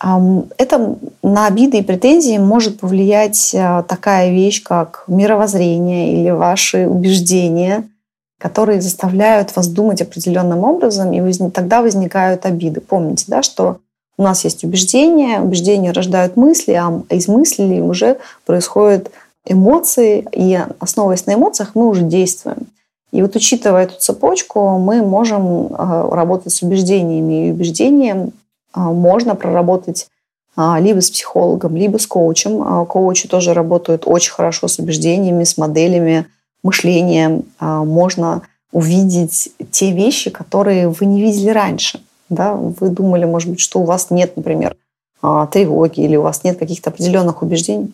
Это 0.00 0.96
на 1.24 1.46
обиды 1.48 1.78
и 1.78 1.82
претензии 1.82 2.38
может 2.38 2.78
повлиять 2.78 3.52
а, 3.52 3.82
такая 3.82 4.30
вещь, 4.30 4.62
как 4.62 5.02
мировоззрение 5.08 6.20
или 6.20 6.30
ваши 6.30 6.86
убеждения– 6.86 7.84
которые 8.38 8.80
заставляют 8.80 9.54
вас 9.56 9.68
думать 9.68 10.00
определенным 10.00 10.60
образом, 10.60 11.12
и 11.12 11.50
тогда 11.50 11.82
возникают 11.82 12.46
обиды. 12.46 12.80
Помните, 12.80 13.24
да, 13.26 13.42
что 13.42 13.80
у 14.18 14.22
нас 14.22 14.44
есть 14.44 14.64
убеждения, 14.64 15.40
убеждения 15.40 15.92
рождают 15.92 16.36
мысли, 16.36 16.72
а 16.72 17.02
из 17.08 17.28
мыслей 17.28 17.80
уже 17.80 18.18
происходят 18.44 19.10
эмоции, 19.46 20.26
и 20.32 20.58
основываясь 20.80 21.24
на 21.26 21.34
эмоциях, 21.34 21.70
мы 21.74 21.88
уже 21.88 22.02
действуем. 22.02 22.66
И 23.12 23.22
вот 23.22 23.34
учитывая 23.36 23.84
эту 23.84 23.98
цепочку, 23.98 24.78
мы 24.78 25.02
можем 25.02 25.68
а, 25.70 26.10
работать 26.10 26.52
с 26.52 26.62
убеждениями. 26.62 27.48
И 27.48 27.50
убеждения 27.52 28.30
а, 28.74 28.92
можно 28.92 29.34
проработать 29.34 30.08
а, 30.56 30.78
либо 30.78 31.00
с 31.00 31.10
психологом, 31.10 31.74
либо 31.74 31.96
с 31.96 32.06
коучем. 32.06 32.84
Коучи 32.84 33.26
тоже 33.26 33.54
работают 33.54 34.02
очень 34.04 34.32
хорошо 34.32 34.68
с 34.68 34.78
убеждениями, 34.78 35.44
с 35.44 35.56
моделями, 35.56 36.26
мышлением 36.62 37.44
а, 37.58 37.84
можно 37.84 38.42
увидеть 38.72 39.50
те 39.70 39.92
вещи, 39.92 40.30
которые 40.30 40.88
вы 40.88 41.06
не 41.06 41.22
видели 41.22 41.50
раньше. 41.50 42.00
Да? 42.28 42.54
Вы 42.54 42.90
думали, 42.90 43.24
может 43.24 43.50
быть, 43.50 43.60
что 43.60 43.80
у 43.80 43.84
вас 43.84 44.10
нет, 44.10 44.36
например, 44.36 44.76
а, 45.22 45.46
тревоги 45.46 46.00
или 46.00 46.16
у 46.16 46.22
вас 46.22 46.44
нет 46.44 46.58
каких-то 46.58 46.90
определенных 46.90 47.42
убеждений. 47.42 47.92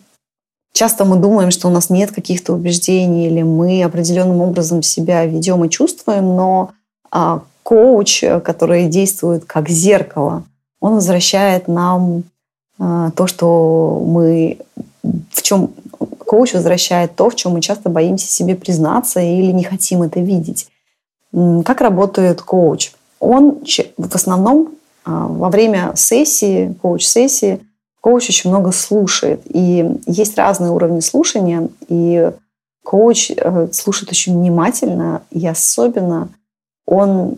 Часто 0.73 1.05
мы 1.05 1.17
думаем, 1.17 1.51
что 1.51 1.67
у 1.67 1.71
нас 1.71 1.89
нет 1.89 2.11
каких-то 2.11 2.53
убеждений 2.53 3.27
или 3.27 3.41
мы 3.43 3.83
определенным 3.83 4.41
образом 4.41 4.81
себя 4.81 5.25
ведем 5.25 5.63
и 5.63 5.69
чувствуем, 5.69 6.35
но 6.35 6.71
а, 7.11 7.41
коуч, 7.63 8.23
который 8.43 8.87
действует 8.87 9.45
как 9.45 9.69
зеркало, 9.69 10.43
он 10.79 10.95
возвращает 10.95 11.67
нам 11.67 12.23
то, 12.77 13.25
что 13.25 14.03
мы 14.05 14.57
в 15.31 15.41
чем 15.41 15.71
коуч 16.25 16.53
возвращает 16.53 17.15
то, 17.15 17.29
в 17.29 17.35
чем 17.35 17.53
мы 17.53 17.61
часто 17.61 17.89
боимся 17.89 18.27
себе 18.27 18.55
признаться 18.55 19.19
или 19.19 19.51
не 19.51 19.63
хотим 19.63 20.01
это 20.01 20.19
видеть. 20.19 20.67
Как 21.31 21.81
работает 21.81 22.41
коуч? 22.41 22.91
Он 23.19 23.61
в 23.97 24.15
основном 24.15 24.75
а, 25.03 25.27
во 25.27 25.49
время 25.49 25.93
сессии, 25.95 26.75
коуч-сессии, 26.81 27.61
коуч 28.01 28.29
очень 28.29 28.49
много 28.49 28.71
слушает. 28.71 29.41
И 29.45 29.99
есть 30.05 30.37
разные 30.37 30.71
уровни 30.71 30.99
слушания, 30.99 31.69
и 31.87 32.31
коуч 32.83 33.31
э, 33.31 33.67
слушает 33.71 34.11
очень 34.11 34.37
внимательно, 34.37 35.23
и 35.31 35.45
особенно 35.47 36.29
он 36.85 37.37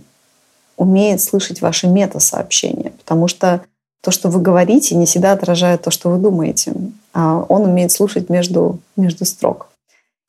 умеет 0.76 1.22
слышать 1.22 1.62
ваши 1.62 1.88
мета-сообщения, 1.88 2.92
потому 2.92 3.28
что 3.28 3.62
то, 4.02 4.12
что 4.12 4.30
вы 4.30 4.42
говорите, 4.42 4.96
не 4.96 5.06
всегда 5.06 5.32
отражает 5.32 5.82
то, 5.82 5.92
что 5.92 6.10
вы 6.10 6.18
думаете. 6.18 6.74
А 7.14 7.46
он 7.50 7.64
умеет 7.64 7.92
слушать 7.92 8.30
между, 8.30 8.80
между 8.96 9.26
строк. 9.26 9.70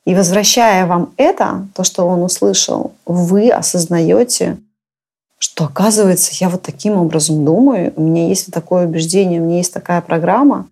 И 0.06 0.14
возвращая 0.14 0.86
вам 0.86 1.12
это, 1.16 1.66
то, 1.74 1.84
что 1.84 2.06
он 2.06 2.22
услышал, 2.22 2.92
вы 3.04 3.50
осознаете, 3.50 4.56
что 5.38 5.64
оказывается, 5.64 6.32
я 6.40 6.48
вот 6.48 6.62
таким 6.62 6.94
образом 6.94 7.44
думаю, 7.44 7.92
у 7.96 8.02
меня 8.02 8.26
есть 8.26 8.52
такое 8.52 8.86
убеждение, 8.86 9.40
у 9.40 9.44
меня 9.44 9.58
есть 9.58 9.72
такая 9.72 10.00
программа. 10.00 10.68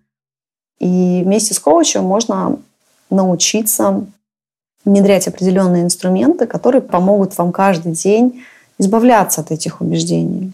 И 0.79 1.21
вместе 1.23 1.53
с 1.53 1.59
коучем 1.59 2.03
можно 2.03 2.59
научиться 3.09 4.05
внедрять 4.83 5.27
определенные 5.27 5.83
инструменты, 5.83 6.47
которые 6.47 6.81
помогут 6.81 7.37
вам 7.37 7.51
каждый 7.51 7.93
день 7.93 8.43
избавляться 8.77 9.41
от 9.41 9.51
этих 9.51 9.81
убеждений. 9.81 10.51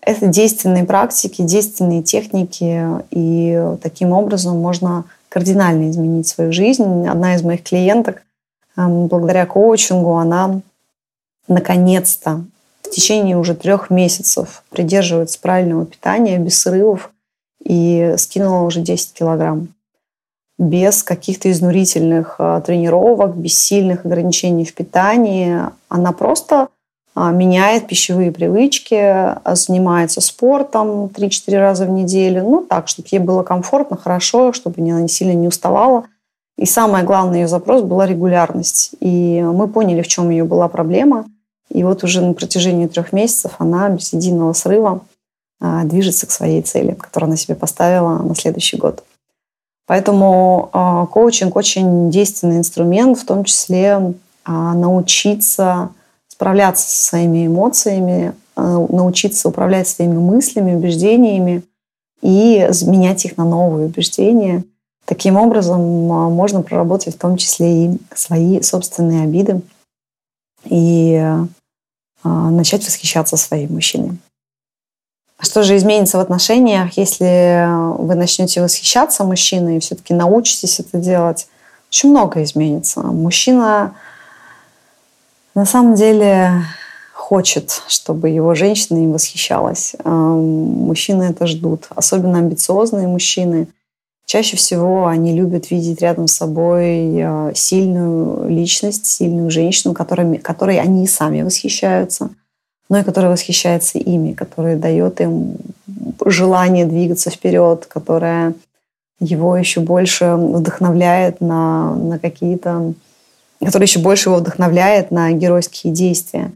Это 0.00 0.26
действенные 0.26 0.84
практики, 0.84 1.42
действенные 1.42 2.02
техники, 2.02 2.82
и 3.10 3.76
таким 3.82 4.12
образом 4.12 4.58
можно 4.58 5.04
кардинально 5.28 5.90
изменить 5.90 6.28
свою 6.28 6.52
жизнь. 6.52 7.06
Одна 7.06 7.34
из 7.34 7.42
моих 7.42 7.62
клиенток, 7.62 8.22
эм, 8.76 9.08
благодаря 9.08 9.46
коучингу, 9.46 10.14
она 10.14 10.60
наконец-то 11.48 12.44
в 12.86 12.90
течение 12.90 13.36
уже 13.36 13.54
трех 13.54 13.90
месяцев 13.90 14.62
придерживается 14.70 15.40
правильного 15.40 15.86
питания, 15.86 16.38
без 16.38 16.60
срывов, 16.60 17.10
и 17.62 18.14
скинула 18.16 18.62
уже 18.62 18.80
10 18.80 19.12
килограмм. 19.12 19.68
без 20.58 21.02
каких-то 21.02 21.50
изнурительных 21.50 22.36
э, 22.38 22.62
тренировок, 22.64 23.36
без 23.36 23.58
сильных 23.58 24.06
ограничений 24.06 24.64
в 24.64 24.72
питании. 24.72 25.60
Она 25.90 26.12
просто 26.12 26.68
э, 27.14 27.30
меняет 27.30 27.88
пищевые 27.88 28.32
привычки, 28.32 29.34
занимается 29.54 30.22
спортом 30.22 31.06
3-4 31.06 31.58
раза 31.58 31.84
в 31.84 31.90
неделю. 31.90 32.42
Ну, 32.44 32.62
так, 32.62 32.88
чтобы 32.88 33.06
ей 33.10 33.18
было 33.18 33.42
комфортно, 33.42 33.98
хорошо, 33.98 34.54
чтобы 34.54 34.80
она 34.80 35.06
сильно 35.08 35.32
не 35.32 35.48
уставала. 35.48 36.04
И 36.56 36.64
самое 36.64 37.04
главное 37.04 37.40
ее 37.40 37.48
запрос 37.48 37.82
была 37.82 38.06
регулярность. 38.06 38.94
И 39.00 39.42
мы 39.42 39.68
поняли, 39.68 40.00
в 40.00 40.08
чем 40.08 40.30
ее 40.30 40.44
была 40.44 40.68
проблема. 40.68 41.26
И 41.70 41.82
вот 41.84 42.04
уже 42.04 42.20
на 42.20 42.34
протяжении 42.34 42.86
трех 42.86 43.12
месяцев 43.12 43.52
она 43.58 43.88
без 43.88 44.12
единого 44.12 44.52
срыва 44.52 45.02
а, 45.60 45.84
движется 45.84 46.26
к 46.26 46.30
своей 46.30 46.62
цели, 46.62 46.92
которую 46.92 47.28
она 47.28 47.36
себе 47.36 47.54
поставила 47.54 48.18
на 48.18 48.34
следующий 48.34 48.76
год. 48.76 49.04
Поэтому 49.86 50.70
а, 50.72 51.06
коучинг 51.06 51.56
очень 51.56 52.10
действенный 52.10 52.58
инструмент, 52.58 53.18
в 53.18 53.26
том 53.26 53.44
числе 53.44 54.14
а, 54.44 54.74
научиться 54.74 55.90
справляться 56.28 56.88
со 56.88 57.06
своими 57.06 57.46
эмоциями, 57.46 58.34
научиться 58.56 59.48
управлять 59.48 59.88
своими 59.88 60.16
мыслями, 60.16 60.74
убеждениями 60.74 61.62
и 62.20 62.68
менять 62.86 63.24
их 63.24 63.38
на 63.38 63.44
новые 63.44 63.86
убеждения. 63.86 64.64
Таким 65.06 65.36
образом 65.36 65.80
можно 65.80 66.62
проработать 66.62 67.14
в 67.14 67.18
том 67.18 67.38
числе 67.38 67.86
и 67.86 67.98
свои 68.14 68.60
собственные 68.60 69.24
обиды 69.24 69.62
и 70.64 71.22
начать 72.50 72.84
восхищаться 72.84 73.36
своим 73.36 73.74
мужчиной. 73.74 74.18
Что 75.38 75.62
же 75.62 75.76
изменится 75.76 76.16
в 76.16 76.20
отношениях, 76.20 76.96
если 76.96 77.66
вы 77.98 78.14
начнете 78.14 78.62
восхищаться 78.62 79.22
мужчиной 79.24 79.76
и 79.76 79.80
все-таки 79.80 80.14
научитесь 80.14 80.80
это 80.80 80.98
делать? 80.98 81.46
Очень 81.90 82.10
много 82.10 82.42
изменится. 82.42 83.00
Мужчина 83.00 83.94
на 85.54 85.66
самом 85.66 85.94
деле 85.94 86.62
хочет, 87.12 87.82
чтобы 87.86 88.30
его 88.30 88.54
женщина 88.54 88.98
им 88.98 89.12
восхищалась. 89.12 89.94
Мужчины 90.04 91.24
это 91.24 91.46
ждут. 91.46 91.86
Особенно 91.94 92.38
амбициозные 92.38 93.06
мужчины. 93.06 93.68
Чаще 94.26 94.56
всего 94.56 95.06
они 95.06 95.32
любят 95.32 95.70
видеть 95.70 96.02
рядом 96.02 96.28
с 96.28 96.34
собой 96.34 97.22
а, 97.22 97.52
сильную 97.54 98.48
личность, 98.48 99.06
сильную 99.06 99.50
женщину, 99.50 99.94
которой, 99.94 100.38
которой 100.38 100.78
они 100.78 101.06
сами 101.06 101.42
восхищаются– 101.42 102.30
но 102.88 102.98
и 102.98 103.02
который 103.02 103.30
восхищается 103.30 103.98
ими, 103.98 104.32
который 104.32 104.76
дает 104.76 105.20
им 105.20 105.56
желание 106.24 106.86
двигаться 106.86 107.30
вперед, 107.30 107.86
которая 107.86 108.54
его 109.18 109.56
еще 109.56 109.80
больше 109.80 110.34
вдохновляет 110.36 111.40
на, 111.40 111.94
на 111.94 112.18
какие-то, 112.18 112.94
который 113.60 113.84
еще 113.84 113.98
больше 113.98 114.28
его 114.28 114.38
вдохновляет 114.38 115.10
на 115.10 115.32
геройские 115.32 115.92
действия. 115.92 116.52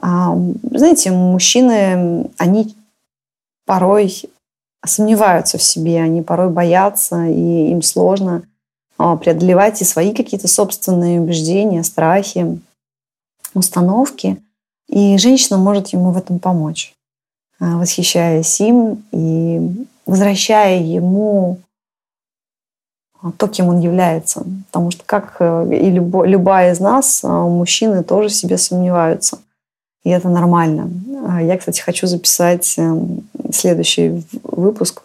А, 0.00 0.36
знаете, 0.70 1.10
мужчины, 1.10 2.30
они 2.38 2.74
порой 3.66 4.22
сомневаются 4.84 5.58
в 5.58 5.62
себе, 5.62 6.00
они 6.00 6.22
порой 6.22 6.50
боятся, 6.50 7.26
и 7.26 7.70
им 7.70 7.82
сложно 7.82 8.42
а, 8.98 9.16
преодолевать 9.16 9.80
и 9.80 9.84
свои 9.84 10.12
какие-то 10.12 10.48
собственные 10.48 11.20
убеждения, 11.20 11.82
страхи, 11.82 12.60
установки– 13.54 14.42
и 14.92 15.16
женщина 15.16 15.56
может 15.56 15.88
ему 15.88 16.10
в 16.10 16.18
этом 16.18 16.38
помочь, 16.38 16.94
а, 17.58 17.78
восхищаясь 17.78 18.60
им 18.60 19.02
и 19.10 19.86
возвращая 20.04 20.80
ему 20.80 21.60
то, 23.38 23.48
кем 23.48 23.68
он 23.68 23.80
является. 23.80 24.44
Потому 24.66 24.90
что, 24.90 25.02
как 25.06 25.36
э, 25.38 25.68
и 25.72 25.90
любо, 25.90 26.24
любая 26.24 26.74
из 26.74 26.80
нас, 26.80 27.24
а, 27.24 27.28
мужчины 27.46 28.04
тоже 28.04 28.28
в 28.28 28.34
себе 28.34 28.58
сомневаются. 28.58 29.38
И 30.04 30.10
это 30.10 30.28
нормально. 30.28 30.90
А, 31.28 31.42
я, 31.42 31.56
кстати, 31.56 31.80
хочу 31.80 32.06
записать 32.06 32.74
эм, 32.78 33.28
следующий 33.52 34.24
выпуск. 34.42 35.02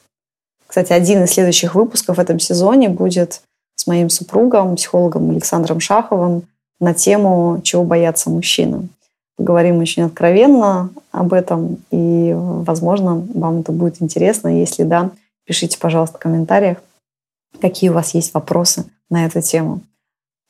Кстати, 0.65 0.93
один 0.93 1.23
из 1.23 1.31
следующих 1.31 1.75
выпусков 1.75 2.17
в 2.17 2.19
этом 2.19 2.39
сезоне 2.39 2.89
будет 2.89 3.41
с 3.75 3.87
моим 3.87 4.09
супругом, 4.09 4.75
психологом 4.75 5.29
Александром 5.29 5.79
Шаховым 5.79 6.43
на 6.79 6.93
тему 6.93 7.61
«Чего 7.63 7.83
боятся 7.83 8.29
мужчины» 8.29 8.89
поговорим 9.37 9.77
очень 9.77 10.03
откровенно 10.03 10.89
об 11.11 11.31
этом, 11.31 11.77
и, 11.91 12.33
возможно, 12.35 13.25
вам 13.33 13.61
это 13.61 13.71
будет 13.71 14.01
интересно. 14.01 14.59
Если 14.59 14.83
да, 14.83 15.11
пишите, 15.45 15.77
пожалуйста, 15.77 16.17
в 16.17 16.21
комментариях, 16.21 16.79
какие 17.61 17.89
у 17.89 17.93
вас 17.93 18.13
есть 18.13 18.33
вопросы 18.33 18.85
на 19.09 19.25
эту 19.25 19.41
тему. 19.41 19.81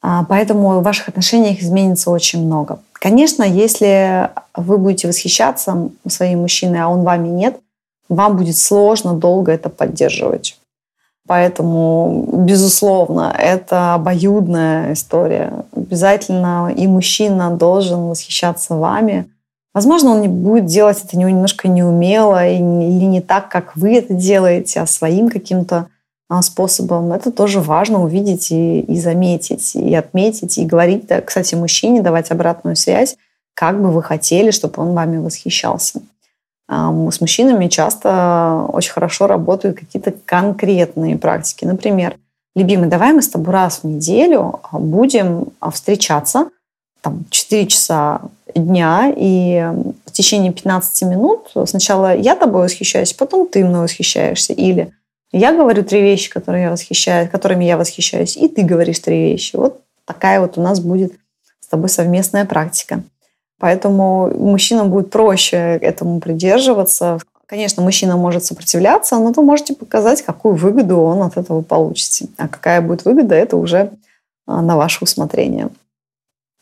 А, 0.02 0.26
поэтому 0.26 0.80
в 0.80 0.84
ваших 0.84 1.10
отношениях 1.10 1.60
изменится 1.60 2.12
очень 2.12 2.46
много. 2.46 2.80
Конечно, 2.94 3.44
если 3.44 4.30
вы 4.56 4.78
будете 4.78 5.08
восхищаться 5.08 5.90
своим 6.08 6.42
мужчиной, 6.42 6.82
а 6.82 6.88
он 6.88 7.04
вами 7.04 7.28
нет, 7.30 7.60
вам 8.10 8.38
будет 8.38 8.58
сложно 8.58 9.14
долго 9.14 9.52
это 9.52 9.70
поддерживать. 9.70 10.58
Поэтому, 11.28 12.26
безусловно, 12.46 13.36
это 13.38 13.96
обоюдная 13.96 14.94
история. 14.94 15.66
Обязательно 15.76 16.74
и 16.74 16.88
мужчина 16.88 17.52
должен 17.52 18.08
восхищаться 18.08 18.76
вами. 18.76 19.30
Возможно, 19.74 20.12
он 20.12 20.22
не 20.22 20.30
будет 20.30 20.66
делать 20.66 21.04
это 21.04 21.18
немножко 21.18 21.68
неумело 21.68 22.48
или 22.48 22.62
не 22.62 23.22
так, 23.22 23.50
как 23.50 23.76
вы 23.76 23.98
это 23.98 24.14
делаете, 24.14 24.80
а 24.80 24.88
своим 24.88 25.30
каким-то 25.30 25.88
способом. 26.42 27.14
Это 27.14 27.32
тоже 27.32 27.62
важно 27.62 28.04
увидеть 28.04 28.52
и, 28.52 28.82
и 28.82 29.00
заметить, 29.00 29.76
и 29.76 29.96
отметить, 29.96 30.58
и 30.58 30.66
говорить, 30.66 31.08
да, 31.08 31.22
кстати, 31.22 31.56
мужчине 31.56 32.02
давать 32.02 32.32
обратную 32.32 32.76
связь, 32.76 33.18
как 33.54 33.82
бы 33.82 33.92
вы 33.92 34.04
хотели, 34.04 34.52
чтобы 34.52 34.82
он 34.82 34.94
вами 34.94 35.18
восхищался. 35.18 36.02
С 36.70 37.22
мужчинами 37.22 37.68
часто 37.70 38.66
очень 38.74 38.92
хорошо 38.92 39.26
работают 39.26 39.80
какие-то 39.80 40.14
конкретные 40.26 41.18
практики. 41.18 41.64
Например, 41.64 42.18
любимый, 42.56 42.90
давай 42.90 43.14
мы 43.14 43.22
с 43.22 43.30
тобой 43.30 43.54
раз 43.54 43.80
в 43.82 43.88
неделю 43.88 44.60
а, 44.64 44.78
будем 44.78 45.48
а, 45.62 45.72
встречаться, 45.72 46.50
там, 47.02 47.24
4 47.30 47.68
часа 47.68 48.22
дня, 48.54 49.14
и 49.16 49.72
в 50.06 50.12
течение 50.12 50.52
15 50.52 51.04
минут 51.04 51.52
сначала 51.66 52.14
я 52.14 52.36
тобой 52.36 52.64
восхищаюсь, 52.64 53.14
потом 53.14 53.48
ты 53.48 53.64
мной 53.64 53.84
восхищаешься. 53.84 54.52
Или 54.52 54.92
я 55.32 55.54
говорю 55.54 55.84
три 55.84 56.02
вещи, 56.02 56.30
которые 56.30 56.64
я 56.64 56.72
восхищаюсь, 56.72 57.30
которыми 57.30 57.66
я 57.66 57.78
восхищаюсь, 57.78 58.38
и 58.38 58.48
ты 58.48 58.64
говоришь 58.64 59.00
три 59.00 59.32
вещи. 59.32 59.56
Вот 59.56 59.82
такая 60.06 60.40
вот 60.40 60.58
у 60.58 60.62
нас 60.62 60.80
будет 60.80 61.14
с 61.60 61.68
тобой 61.68 61.90
совместная 61.90 62.46
практика. 62.46 63.04
Поэтому 63.60 64.32
мужчинам 64.34 64.90
будет 64.90 65.10
проще 65.10 65.58
этому 65.58 66.20
придерживаться. 66.20 67.20
Конечно, 67.46 67.82
мужчина 67.82 68.16
может 68.16 68.46
сопротивляться, 68.46 69.18
но 69.18 69.32
вы 69.32 69.44
можете 69.44 69.74
показать, 69.74 70.22
какую 70.22 70.56
выгоду 70.56 71.00
он 71.00 71.24
от 71.24 71.38
этого 71.38 71.62
получит. 71.62 72.30
А 72.38 72.48
какая 72.48 72.82
будет 72.82 73.04
выгода, 73.06 73.36
это 73.36 73.58
уже 73.58 73.92
а, 74.46 74.62
на 74.62 74.78
ваше 74.78 75.04
усмотрение. 75.04 75.70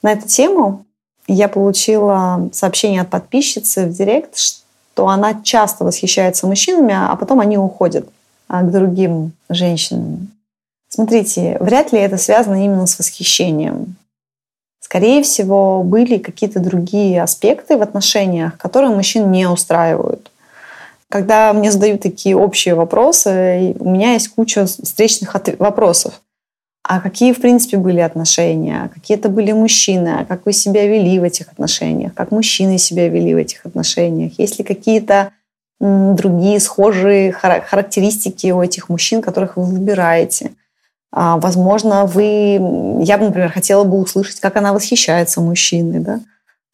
На 0.01 0.13
эту 0.13 0.28
тему 0.28 0.86
я 1.28 1.49
получила 1.49 2.49
сообщение 2.54 3.01
от 3.01 3.10
подписчицы 3.10 3.86
в 3.86 3.93
директ, 3.93 4.38
что 4.38 5.08
она 5.08 5.41
часто 5.41 5.84
восхищается 5.84 6.47
мужчинами, 6.47 6.93
а 6.95 7.15
потом 7.15 7.39
они 7.39 7.58
уходят 7.58 8.08
к 8.47 8.71
другим 8.71 9.34
женщинам. 9.49 10.31
Смотрите, 10.88 11.58
вряд 11.60 11.91
ли 11.91 11.99
это 11.99 12.17
связано 12.17 12.63
именно 12.63 12.88
с 12.88 12.97
восхищением. 12.97 13.95
Скорее 14.79 15.23
всего, 15.23 15.84
были 15.84 16.19
какие-то 16.19 16.60
другие 16.60 17.21
аспекты 17.21 17.75
в 17.75 17.81
отношениях, 17.81 18.58
которые 18.58 18.91
мужчин 18.95 19.31
не 19.31 19.49
устраивают. 19.49 20.31
Когда 21.10 21.51
мне 21.53 21.71
задают 21.71 22.01
такие 22.01 22.36
общие 22.38 22.75
вопросы, 22.75 23.75
у 23.79 23.89
меня 23.89 24.13
есть 24.13 24.29
куча 24.29 24.65
встречных 24.65 25.36
вопросов. 25.60 26.21
А 26.88 27.01
какие, 27.01 27.34
в 27.34 27.41
принципе, 27.41 27.77
были 27.77 27.99
отношения? 27.99 28.91
Какие 28.93 29.17
это 29.17 29.27
были 29.27 29.51
мужчины? 29.51 30.19
А 30.19 30.25
как 30.25 30.45
вы 30.45 30.53
себя 30.53 30.86
вели 30.86 31.17
в 31.19 31.23
этих 31.23 31.51
отношениях? 31.51 32.13
Как 32.13 32.29
мужчины 32.31 32.77
себя 32.77 33.10
вели 33.10 33.34
в 33.34 33.38
этих 33.38 33.65
отношениях? 33.65 34.38
Есть 34.38 34.60
ли 34.60 34.63
какие-то 34.63 35.31
другие 35.79 36.59
схожие 36.59 37.31
характеристики 37.31 38.51
у 38.51 38.61
этих 38.61 38.89
мужчин, 38.89 39.21
которых 39.21 39.57
вы 39.57 39.63
выбираете? 39.63 40.51
А, 41.11 41.38
возможно, 41.38 42.05
вы... 42.05 42.59
Я 43.03 43.17
бы, 43.17 43.25
например, 43.25 43.51
хотела 43.51 43.83
бы 43.83 43.97
услышать, 43.97 44.39
как 44.39 44.57
она 44.57 44.73
восхищается 44.73 45.41
мужчиной, 45.41 45.99
да? 45.99 46.19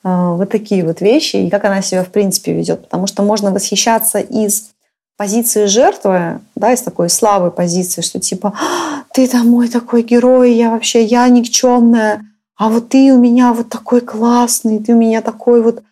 А, 0.04 0.32
вот 0.34 0.50
такие 0.50 0.84
вот 0.84 1.02
вещи, 1.02 1.36
и 1.38 1.50
как 1.50 1.66
она 1.66 1.82
себя 1.82 2.04
в 2.04 2.10
принципе 2.10 2.54
ведет. 2.54 2.84
Потому 2.84 3.08
что 3.08 3.22
можно 3.24 3.52
восхищаться 3.52 4.20
из 4.20 4.72
позиции 5.18 5.66
жертвы, 5.66 6.40
да, 6.56 6.74
из 6.74 6.82
такой 6.82 7.10
слабой 7.10 7.52
позиции, 7.52 8.02
что 8.02 8.20
типа 8.20 8.54
«А, 8.60 9.04
ты 9.14 9.28
там 9.28 9.48
мой 9.48 9.68
такой 9.68 10.02
герой, 10.02 10.54
я 10.54 10.72
вообще, 10.72 11.04
я 11.04 11.28
никчемная, 11.28 12.26
а 12.58 12.70
вот 12.70 12.90
ты 12.90 13.14
у 13.14 13.20
меня 13.20 13.54
вот 13.54 13.70
такой 13.70 14.02
классный, 14.02 14.80
ты 14.80 14.94
у 14.94 14.98
меня 14.98 15.22
такой 15.22 15.62
вот, 15.62 15.84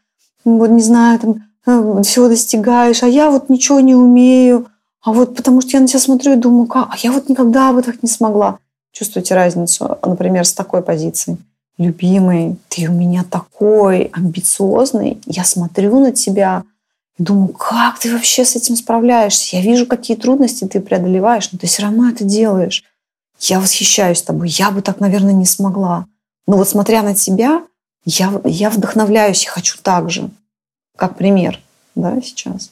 вот 0.45 0.69
не 0.72 0.82
знаю, 0.82 1.19
там, 1.19 1.49
всего 2.04 2.28
достигаешь, 2.28 3.04
а 3.04 3.08
я 3.08 3.30
вот 3.30 3.50
ничего 3.50 3.80
не 3.80 3.96
умею, 3.96 4.68
А 5.02 5.14
вот 5.14 5.36
потому 5.36 5.62
что 5.62 5.72
я 5.72 5.80
на 5.80 5.88
тебя 5.88 6.00
смотрю 6.00 6.34
и 6.34 6.38
думаю, 6.38 6.68
как, 6.68 6.90
а 6.92 6.98
я 6.98 7.12
вот 7.12 7.30
никогда 7.30 7.72
бы 7.72 7.82
так 7.82 8.04
не 8.04 8.10
смогла. 8.10 8.60
Чувствуете 8.92 9.36
разницу, 9.36 9.98
например, 10.04 10.46
с 10.46 10.54
такой 10.54 10.82
позиции? 10.82 11.38
Любимый, 11.78 12.58
ты 12.68 12.90
у 12.90 12.92
меня 12.92 13.24
такой 13.24 14.12
амбициозный, 14.14 15.22
я 15.26 15.46
смотрю 15.46 16.00
на 16.00 16.12
тебя 16.12 16.64
и 17.18 17.24
думаю, 17.24 17.50
как 17.50 18.00
ты 18.00 18.12
вообще 18.12 18.44
с 18.44 18.56
этим 18.56 18.76
справляешься? 18.76 19.56
Я 19.56 19.62
вижу, 19.62 19.86
какие 19.86 20.18
трудности 20.18 20.66
ты 20.66 20.82
преодолеваешь, 20.82 21.50
но 21.52 21.60
ты 21.60 21.68
все 21.68 21.84
равно 21.84 22.10
это 22.10 22.26
делаешь. 22.26 22.84
Я 23.40 23.62
восхищаюсь 23.62 24.22
тобой, 24.22 24.50
я 24.50 24.72
бы 24.72 24.82
так, 24.82 25.00
наверное, 25.00 25.34
не 25.34 25.46
смогла. 25.46 26.06
Но 26.48 26.58
вот 26.58 26.68
смотря 26.68 27.04
на 27.04 27.16
тебя, 27.16 27.64
я, 28.04 28.42
я 28.44 28.70
вдохновляюсь 28.70 29.44
и 29.44 29.48
хочу 29.48 29.78
так 29.82 30.10
же, 30.10 30.30
как 31.00 31.16
пример 31.16 31.60
да, 31.96 32.22
сейчас. 32.22 32.72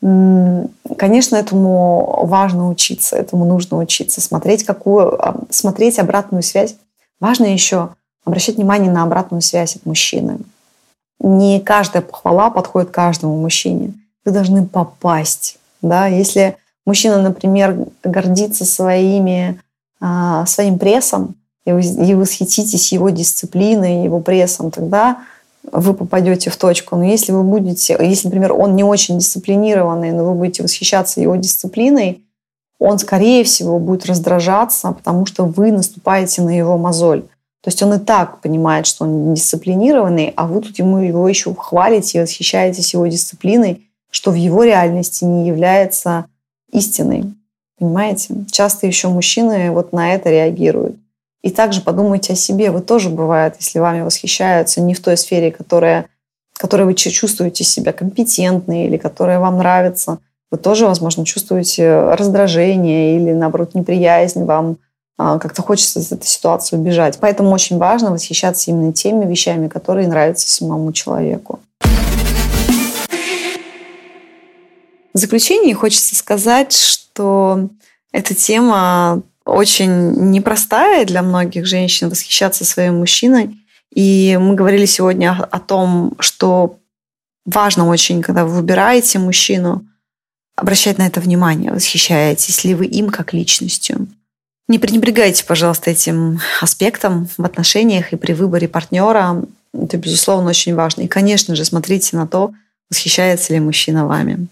Конечно, 0.00 1.36
этому 1.36 2.26
важно 2.26 2.68
учиться, 2.68 3.16
этому 3.16 3.44
нужно 3.44 3.78
учиться, 3.78 4.20
смотреть, 4.20 4.64
какую, 4.64 5.14
а, 5.20 5.36
смотреть 5.50 5.98
обратную 5.98 6.42
связь. 6.42 6.76
Важно 7.18 7.46
еще 7.46 7.90
обращать 8.24 8.56
внимание 8.56 8.92
на 8.92 9.02
обратную 9.02 9.40
связь 9.40 9.76
от 9.76 9.86
мужчины. 9.86 10.38
Не 11.18 11.60
каждая 11.60 12.02
похвала 12.02 12.50
подходит 12.50 12.90
каждому 12.90 13.40
мужчине. 13.40 13.94
Вы 14.24 14.32
должны 14.32 14.66
попасть. 14.66 15.58
Да? 15.80 16.06
Если 16.06 16.56
мужчина, 16.84 17.22
например, 17.22 17.86
гордится 18.04 18.64
своими, 18.64 19.60
а, 20.00 20.44
своим 20.46 20.78
прессом, 20.78 21.34
и 21.64 21.72
вы, 21.72 21.80
и 21.80 22.14
восхититесь 22.14 22.92
его 22.92 23.10
дисциплиной, 23.10 24.04
его 24.04 24.20
прессом, 24.20 24.70
тогда 24.70 25.18
вы 25.72 25.94
попадете 25.94 26.50
в 26.50 26.56
точку. 26.56 26.96
Но 26.96 27.04
если 27.04 27.32
вы 27.32 27.42
будете, 27.42 27.96
если, 28.00 28.28
например, 28.28 28.52
он 28.52 28.76
не 28.76 28.84
очень 28.84 29.18
дисциплинированный, 29.18 30.12
но 30.12 30.24
вы 30.24 30.34
будете 30.34 30.62
восхищаться 30.62 31.20
его 31.20 31.36
дисциплиной, 31.36 32.22
он, 32.78 32.98
скорее 32.98 33.44
всего, 33.44 33.78
будет 33.78 34.06
раздражаться, 34.06 34.92
потому 34.92 35.26
что 35.26 35.44
вы 35.44 35.72
наступаете 35.72 36.42
на 36.42 36.56
его 36.56 36.76
мозоль. 36.76 37.22
То 37.62 37.68
есть 37.68 37.82
он 37.82 37.94
и 37.94 37.98
так 37.98 38.42
понимает, 38.42 38.86
что 38.86 39.04
он 39.04 39.34
дисциплинированный, 39.34 40.32
а 40.36 40.46
вы 40.46 40.60
тут 40.60 40.78
ему 40.78 40.98
его 40.98 41.28
еще 41.28 41.54
хвалите 41.54 42.18
и 42.18 42.20
восхищаетесь 42.20 42.94
его 42.94 43.06
дисциплиной, 43.06 43.88
что 44.10 44.30
в 44.30 44.34
его 44.34 44.62
реальности 44.62 45.24
не 45.24 45.48
является 45.48 46.26
истиной. 46.70 47.34
Понимаете? 47.78 48.34
Часто 48.50 48.86
еще 48.86 49.08
мужчины 49.08 49.70
вот 49.70 49.92
на 49.92 50.14
это 50.14 50.30
реагируют. 50.30 50.96
И 51.46 51.50
также 51.50 51.80
подумайте 51.80 52.32
о 52.32 52.36
себе. 52.36 52.72
Вы 52.72 52.80
тоже 52.80 53.08
бывает, 53.08 53.54
если 53.60 53.78
вами 53.78 54.00
восхищаются 54.00 54.80
не 54.80 54.94
в 54.94 55.00
той 55.00 55.16
сфере, 55.16 55.52
которая, 55.52 56.06
которой 56.58 56.86
вы 56.86 56.94
чувствуете 56.94 57.62
себя 57.62 57.92
компетентной 57.92 58.86
или 58.86 58.96
которая 58.96 59.38
вам 59.38 59.58
нравится. 59.58 60.18
Вы 60.50 60.58
тоже, 60.58 60.86
возможно, 60.86 61.24
чувствуете 61.24 62.00
раздражение 62.14 63.14
или, 63.14 63.30
наоборот, 63.30 63.76
неприязнь 63.76 64.42
вам. 64.44 64.78
А, 65.18 65.38
как-то 65.38 65.62
хочется 65.62 66.00
из 66.00 66.10
этой 66.10 66.26
ситуации 66.26 66.74
убежать. 66.74 67.18
Поэтому 67.20 67.52
очень 67.52 67.78
важно 67.78 68.10
восхищаться 68.10 68.72
именно 68.72 68.92
теми 68.92 69.24
вещами, 69.24 69.68
которые 69.68 70.08
нравятся 70.08 70.48
самому 70.48 70.92
человеку. 70.92 71.60
В 75.14 75.18
заключение 75.18 75.76
хочется 75.76 76.16
сказать, 76.16 76.72
что 76.72 77.68
эта 78.10 78.34
тема 78.34 79.22
очень 79.46 80.30
непростая 80.30 81.06
для 81.06 81.22
многих 81.22 81.66
женщин 81.66 82.10
восхищаться 82.10 82.64
своим 82.64 82.96
мужчиной. 82.96 83.56
И 83.94 84.36
мы 84.40 84.54
говорили 84.54 84.84
сегодня 84.84 85.30
о 85.30 85.60
том, 85.60 86.14
что 86.18 86.78
важно 87.46 87.88
очень, 87.88 88.22
когда 88.22 88.44
вы 88.44 88.56
выбираете 88.56 89.18
мужчину, 89.18 89.86
обращать 90.56 90.98
на 90.98 91.06
это 91.06 91.20
внимание, 91.20 91.72
восхищаетесь 91.72 92.64
ли 92.64 92.74
вы 92.74 92.86
им 92.86 93.08
как 93.08 93.32
личностью. 93.32 94.08
Не 94.68 94.80
пренебрегайте, 94.80 95.44
пожалуйста, 95.44 95.90
этим 95.90 96.40
аспектом 96.60 97.28
в 97.38 97.44
отношениях 97.44 98.12
и 98.12 98.16
при 98.16 98.32
выборе 98.32 98.66
партнера. 98.66 99.44
Это, 99.72 99.96
безусловно, 99.96 100.50
очень 100.50 100.74
важно. 100.74 101.02
И, 101.02 101.08
конечно 101.08 101.54
же, 101.54 101.64
смотрите 101.64 102.16
на 102.16 102.26
то, 102.26 102.52
восхищается 102.90 103.52
ли 103.52 103.60
мужчина 103.60 104.06
вами. 104.06 104.48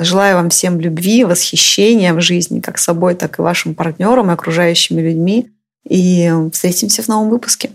Желаю 0.00 0.36
вам 0.36 0.50
всем 0.50 0.80
любви, 0.80 1.24
восхищения 1.24 2.14
в 2.14 2.20
жизни, 2.20 2.60
как 2.60 2.78
собой, 2.78 3.14
так 3.14 3.38
и 3.38 3.42
вашим 3.42 3.74
партнерам 3.74 4.30
и 4.30 4.34
окружающими 4.34 5.00
людьми. 5.00 5.50
И 5.88 6.32
встретимся 6.52 7.02
в 7.02 7.08
новом 7.08 7.28
выпуске. 7.28 7.70